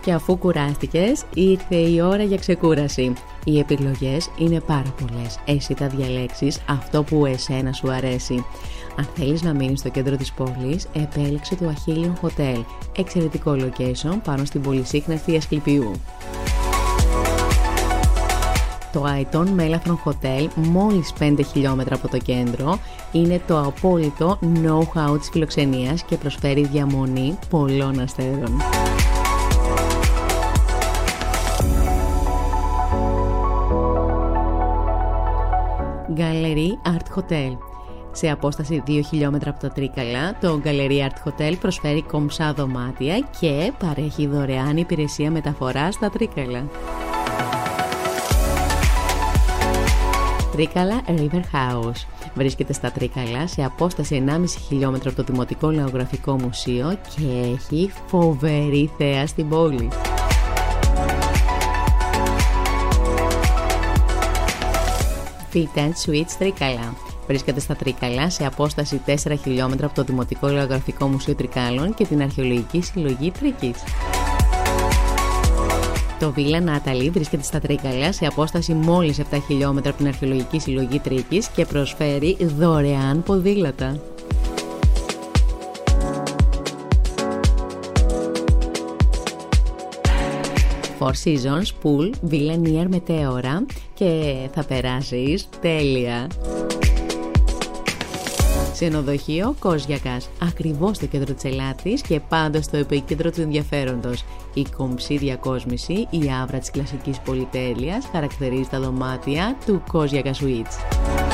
Και 0.06 0.12
αφού 0.12 0.36
κουράστηκες, 0.36 1.24
ήρθε 1.34 1.76
η 1.76 2.00
ώρα 2.00 2.22
για 2.22 2.36
ξεκούραση. 2.36 3.12
Οι 3.44 3.58
επιλογές 3.58 4.30
είναι 4.38 4.60
πάρα 4.60 4.94
πολλές. 5.00 5.38
Εσύ 5.44 5.74
θα 5.74 5.86
διαλέξεις 5.86 6.60
αυτό 6.68 7.02
που 7.02 7.26
εσένα 7.26 7.72
σου 7.72 7.92
αρέσει. 7.92 8.44
Αν 8.98 9.08
θέλεις 9.14 9.42
να 9.42 9.54
μείνεις 9.54 9.78
στο 9.78 9.88
κέντρο 9.88 10.16
της 10.16 10.32
πόλης, 10.32 10.86
επέλεξε 10.92 11.54
το 11.54 11.74
Achillean 11.74 12.26
Hotel, 12.26 12.64
εξαιρετικό 12.96 13.56
location 13.58 14.18
πάνω 14.24 14.44
στην 14.44 14.60
πολυσύχναστη 14.60 15.36
Ασκληπιού. 15.36 15.90
Το 18.92 19.04
Αετών 19.04 19.48
Μέλαθρον 19.48 20.00
Hotel, 20.04 20.48
μόλις 20.54 21.12
5 21.18 21.42
χιλιόμετρα 21.52 21.94
από 21.94 22.08
το 22.08 22.18
κέντρο, 22.18 22.78
είναι 23.12 23.40
το 23.46 23.60
απόλυτο 23.60 24.38
know-how 24.42 25.18
της 25.18 25.28
φιλοξενίας 25.32 26.02
και 26.02 26.16
προσφέρει 26.16 26.66
διαμονή 26.66 27.38
πολλών 27.50 28.00
αστέρων. 28.00 28.62
Gallery 36.46 36.88
Art 36.88 37.18
Hotel 37.18 37.56
σε 38.12 38.30
απόσταση 38.30 38.82
2 38.86 39.00
χιλιόμετρα 39.08 39.50
από 39.50 39.60
τα 39.60 39.68
Τρίκαλα, 39.68 40.38
το 40.40 40.60
Gallery 40.64 40.98
Art 40.98 41.28
Hotel 41.28 41.54
προσφέρει 41.60 42.02
κομψά 42.02 42.52
δωμάτια 42.52 43.18
και 43.40 43.72
παρέχει 43.78 44.26
δωρεάν 44.26 44.76
υπηρεσία 44.76 45.30
μεταφοράς 45.30 45.94
στα 45.94 46.10
Τρίκαλα. 46.10 46.64
Τρίκαλα 50.52 51.02
River 51.06 51.42
House. 51.52 52.06
Βρίσκεται 52.34 52.72
στα 52.72 52.90
Τρίκαλα 52.90 53.46
σε 53.46 53.64
απόσταση 53.64 54.24
1,5 54.26 54.44
χιλιόμετρα 54.68 55.08
από 55.08 55.22
το 55.22 55.32
Δημοτικό 55.32 55.70
Λαογραφικό 55.70 56.32
Μουσείο 56.32 56.98
και 57.16 57.54
έχει 57.54 57.90
φοβερή 58.06 58.90
θέα 58.98 59.26
στην 59.26 59.48
πόλη. 59.48 59.88
Fit 65.56 65.78
and 65.78 65.92
Switch 66.06 66.30
Τρίκαλα. 66.38 66.94
Βρίσκεται 67.26 67.60
στα 67.60 67.76
Τρίκαλα 67.76 68.30
σε 68.30 68.46
απόσταση 68.46 69.00
4 69.06 69.12
χιλιόμετρα 69.42 69.86
από 69.86 69.94
το 69.94 70.04
Δημοτικό 70.04 70.48
Λαογραφικό 70.48 71.06
Μουσείο 71.06 71.34
Τρικάλων 71.34 71.94
και 71.94 72.06
την 72.06 72.22
Αρχαιολογική 72.22 72.82
Συλλογή 72.82 73.30
Τρίκης. 73.30 73.82
Το 76.18 76.32
Βίλα 76.32 76.60
Νάταλι 76.60 77.10
βρίσκεται 77.10 77.42
στα 77.42 77.58
Τρίκαλα 77.58 78.12
σε 78.12 78.26
απόσταση 78.26 78.74
μόλις 78.74 79.20
7 79.30 79.38
χιλιόμετρα 79.46 79.90
από 79.90 79.98
την 79.98 80.08
Αρχαιολογική 80.08 80.58
Συλλογή 80.58 80.98
Τρίκης 80.98 81.48
και 81.48 81.64
προσφέρει 81.64 82.36
δωρεάν 82.58 83.22
ποδήλατα. 83.22 84.00
Four 90.98 91.12
Seasons 91.24 91.72
Pool 91.82 92.10
Villa 92.30 92.56
Near 92.64 92.88
Meteora 92.94 93.66
και 93.94 94.34
θα 94.54 94.64
περάσεις 94.64 95.48
τέλεια. 95.60 96.26
Ξενοδοχείο 98.72 99.54
Κόζιακα. 99.58 100.20
Ακριβώς 100.42 100.96
στο 100.96 101.06
κέντρο 101.06 101.34
της 101.34 101.44
Ελλάδης 101.44 102.00
και 102.00 102.20
πάντα 102.28 102.62
στο 102.62 102.76
επίκεντρο 102.76 103.30
του 103.30 103.40
ενδιαφέροντος. 103.40 104.24
Η 104.54 104.66
κομψή 104.76 105.16
διακόσμηση, 105.16 105.92
η 105.92 106.30
άβρα 106.42 106.58
της 106.58 106.70
κλασικής 106.70 107.20
πολυτέλειας 107.20 108.08
χαρακτηρίζει 108.12 108.68
τα 108.70 108.80
δωμάτια 108.80 109.56
του 109.66 109.82
Κόζιακα 109.92 110.34
Suites. 110.34 111.25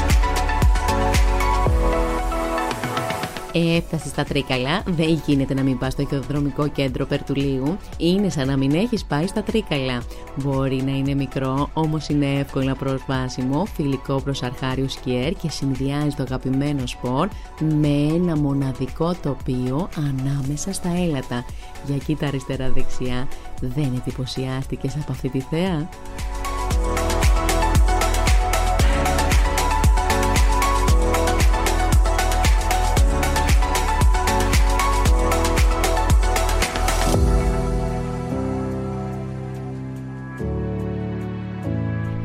Έφτασες 3.54 4.10
στα 4.10 4.24
Τρίκαλα, 4.24 4.82
δεν 4.86 5.22
γίνεται 5.26 5.54
να 5.54 5.62
μην 5.62 5.78
πας 5.78 5.92
στο 5.92 6.06
χειροδρομικό 6.06 6.68
κέντρο 6.68 7.06
Περτουλίου. 7.06 7.76
Είναι 7.96 8.28
σαν 8.28 8.46
να 8.46 8.56
μην 8.56 8.74
έχεις 8.74 9.04
πάει 9.04 9.26
στα 9.26 9.42
Τρίκαλα. 9.42 10.02
Μπορεί 10.36 10.82
να 10.82 10.90
είναι 10.90 11.14
μικρό, 11.14 11.70
όμως 11.72 12.08
είναι 12.08 12.38
εύκολα 12.38 12.74
προσβάσιμο, 12.74 13.64
φιλικό 13.64 14.20
προς 14.20 14.42
αρχάριου 14.42 14.88
σκιέρ 14.88 15.32
και 15.32 15.50
συνδυάζει 15.50 16.14
το 16.16 16.22
αγαπημένο 16.22 16.86
σπορ 16.86 17.28
με 17.60 18.14
ένα 18.14 18.36
μοναδικό 18.36 19.14
τοπίο 19.22 19.88
ανάμεσα 19.96 20.72
στα 20.72 20.88
έλατα. 20.96 21.44
Για 21.86 21.96
κοίτα 21.96 22.26
αριστερά-δεξιά, 22.26 23.28
δεν 23.60 23.92
εντυπωσιάστηκες 23.96 24.94
από 24.94 25.12
αυτή 25.12 25.28
τη 25.28 25.40
θέα; 25.40 25.88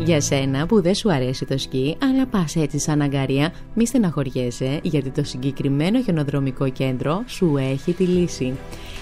Για 0.08 0.22
σένα 0.22 0.66
που 0.66 0.82
δεν 0.82 0.96
σου 0.96 1.12
αρέσει 1.12 1.46
το 1.46 1.58
σκι, 1.58 1.98
αλλά 2.02 2.26
πας 2.26 2.56
έτσι 2.56 2.80
σαν 2.80 3.02
αγκαρία, 3.02 3.54
μη 3.74 3.86
στεναχωριέσαι 3.86 4.80
γιατί 4.84 5.10
το 5.10 5.24
συγκεκριμένο 5.24 6.02
χιονοδρομικό 6.02 6.70
κέντρο 6.70 7.24
σου 7.26 7.58
έχει 7.58 7.94
τη 7.94 8.04
λύση. 8.04 8.54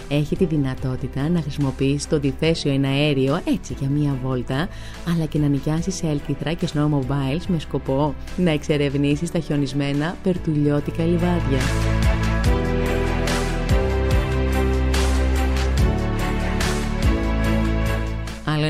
Έχει 0.10 0.36
τη 0.36 0.46
δυνατότητα 0.46 1.30
να 1.30 1.42
χρησιμοποιήσει 1.42 2.10
το 2.10 2.20
διθέσιο 2.20 2.72
εναέριο 2.72 3.42
έτσι 3.56 3.76
για 3.80 3.90
μία 3.90 4.18
βόλτα, 4.24 4.68
αλλά 5.16 5.26
και 5.26 5.40
να 5.40 5.48
νοικιάσεις 5.48 6.04
έλκυθρα 6.04 6.54
και 6.54 6.68
snowmobiles 6.74 7.46
με 7.48 7.60
σκοπό 7.60 8.16
να 8.38 8.52
εξερευνήσεις 8.52 9.32
τα 9.32 9.40
χιονισμένα 9.40 10.16
περτουλιώτικα 10.24 11.04
λιβάδια. 11.04 11.60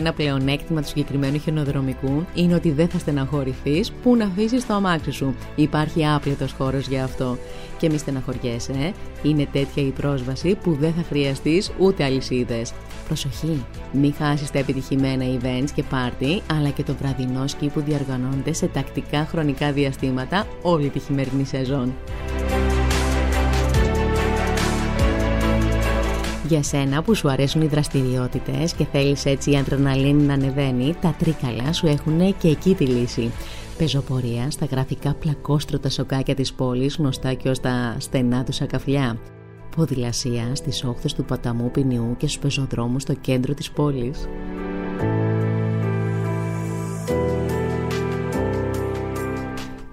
Ένα 0.06 0.14
πλεονέκτημα 0.14 0.82
του 0.82 0.88
συγκεκριμένου 0.88 1.40
χιονοδρομικού 1.40 2.26
είναι 2.36 2.56
ότι 2.56 2.72
δεν 2.72 2.88
θα 2.90 3.00
στεναχωρηθείς 3.00 3.92
που 3.92 4.16
να 4.16 4.26
αφήσεις 4.26 4.68
το 4.68 4.74
αμάξι 4.74 5.12
σου. 5.12 5.36
Υπάρχει 5.56 6.08
άπλετος 6.08 6.52
χώρος 6.52 6.88
για 6.88 7.04
αυτό. 7.04 7.38
Και 7.80 7.90
μη 7.90 7.98
στεναχωριέσαι, 7.98 8.94
είναι 9.24 9.48
τέτοια 9.52 9.84
η 9.84 9.90
πρόσβαση 9.90 10.56
που 10.64 10.78
δεν 10.80 10.94
θα 10.94 11.04
χρειαστείς 11.10 11.72
ούτε 11.80 12.04
αλυσίδες. 12.04 12.74
Προσοχή! 13.08 13.66
Μην 13.92 14.14
χάσεις 14.14 14.52
τα 14.52 14.60
επιτυχημένα 14.60 15.26
events 15.40 15.70
και 15.76 15.84
πάρτι, 15.84 16.42
αλλά 16.52 16.70
και 16.70 16.84
το 16.84 16.96
βραδινό 17.02 17.48
σκι 17.48 17.68
που 17.68 17.82
διοργανώνεται 17.82 18.54
σε 18.54 18.68
τακτικά 18.68 19.26
χρονικά 19.26 19.72
διαστήματα 19.72 20.48
όλη 20.62 20.90
τη 20.90 21.00
χειμερινή 21.00 21.46
σεζόν. 21.46 21.94
Για 26.48 26.64
σένα 26.64 27.02
που 27.02 27.16
σου 27.16 27.30
αρέσουν 27.30 27.62
οι 27.62 27.68
δραστηριότητες 27.68 28.74
και 28.74 28.86
θέλεις 28.92 29.26
έτσι 29.26 29.52
η 29.52 29.58
αντρεναλίνη 29.58 30.24
να 30.24 30.34
ανεβαίνει, 30.34 30.96
τα 31.02 31.16
τρίκαλα 31.18 31.74
σου 31.74 31.88
έχουν 31.88 32.38
και 32.38 32.48
εκεί 32.48 32.76
τη 32.76 32.86
λύση. 32.86 33.32
Πεζοπορία 33.78 34.52
στα 34.52 34.66
γραφικά 34.66 35.14
πλακόστρωτα 35.14 35.90
σοκάκια 35.90 36.36
της 36.36 36.54
πόλης, 36.54 36.96
γνωστά 36.96 37.34
και 37.34 37.50
ως 37.50 37.60
τα 37.60 37.96
στενά 38.00 38.44
του 38.44 38.52
σακαφλιά. 38.52 39.18
Ποδηλασία 39.76 40.56
στις 40.56 40.84
όχθες 40.84 41.14
του 41.14 41.26
ποταμού 41.26 41.72
Ποινιού 41.72 42.16
και 42.18 42.28
στους 42.28 42.40
πεζοδρόμους 42.40 43.02
στο 43.02 43.14
κέντρο 43.14 43.54
της 43.54 43.72
πόλης. 43.72 44.28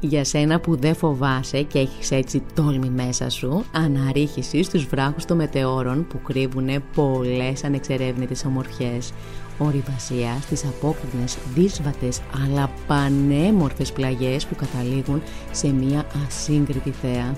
Για 0.04 0.24
σένα 0.24 0.60
που 0.60 0.76
δεν 0.76 0.94
φοβάσαι 0.94 1.62
και 1.62 1.78
έχεις 1.78 2.10
έτσι 2.10 2.42
τόλμη 2.54 2.88
μέσα 2.88 3.30
σου, 3.30 3.64
αναρρίχηση 3.72 4.62
στους 4.62 4.86
βράχους 4.86 5.24
των 5.24 5.36
μετεώρων 5.36 6.06
που 6.06 6.20
κρύβουν 6.22 6.68
πολλές 6.94 7.64
ανεξερεύνητες 7.64 8.44
ομορφιές. 8.44 9.12
Ορειβασία 9.58 10.38
στις 10.40 10.64
απόκρινες, 10.64 11.38
δύσβατες 11.54 12.20
αλλά 12.44 12.70
πανέμορφες 12.86 13.92
πλαγιές 13.92 14.46
που 14.46 14.54
καταλήγουν 14.54 15.22
σε 15.52 15.72
μια 15.72 16.06
ασύγκριτη 16.26 16.90
θέα. 16.90 17.36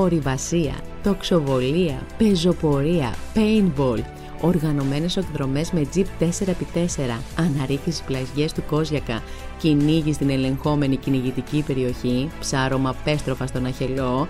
Ορειβασία, 0.00 0.74
τοξοβολία, 1.02 2.02
πεζοπορία, 2.18 3.14
paintball, 3.34 4.00
οργανωμένες 4.40 5.16
εκδρομές 5.16 5.72
με 5.72 5.84
τζιπ 5.84 6.06
4x4, 6.20 7.20
αναρρίχηση 7.36 8.04
πλαγιές 8.04 8.52
του 8.52 8.62
Κόζιακα, 8.66 9.22
κυνήγι 9.58 10.12
στην 10.12 10.30
ελεγχόμενη 10.30 10.96
κυνηγητική 10.96 11.64
περιοχή, 11.66 12.30
ψάρωμα 12.40 12.94
πέστροφα 13.04 13.46
στον 13.46 13.66
Αχελό, 13.66 14.28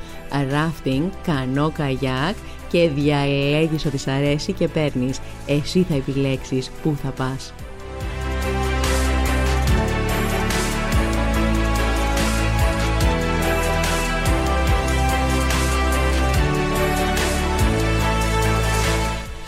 ράφτινγκ, 0.50 1.10
κανό 1.22 1.70
καγιάκ 1.70 2.36
και 2.68 2.88
διαλέγεις 2.88 3.86
ότι 3.86 3.98
σ' 3.98 4.08
αρέσει 4.08 4.52
και 4.52 4.68
παίρνεις. 4.68 5.20
Εσύ 5.46 5.82
θα 5.82 5.94
επιλέξεις 5.94 6.70
πού 6.82 6.96
θα 7.02 7.10
πας. 7.10 7.52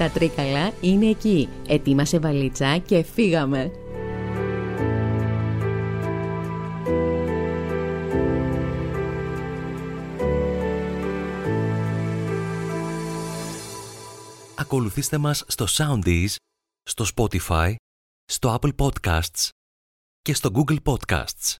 Τα 0.00 0.10
τρίκαλα 0.10 0.72
είναι 0.80 1.06
εκεί. 1.06 1.48
Ετοίμασε 1.66 2.18
βαλίτσα 2.18 2.78
και 2.78 3.02
φύγαμε. 3.02 3.70
Ακολουθήστε 14.54 15.18
μας 15.18 15.44
στο 15.46 15.66
Soundees, 15.68 16.34
στο 16.82 17.04
Spotify, 17.16 17.74
στο 18.24 18.58
Apple 18.60 18.74
Podcasts 18.76 19.48
και 20.22 20.34
στο 20.34 20.50
Google 20.54 20.78
Podcasts. 20.84 21.59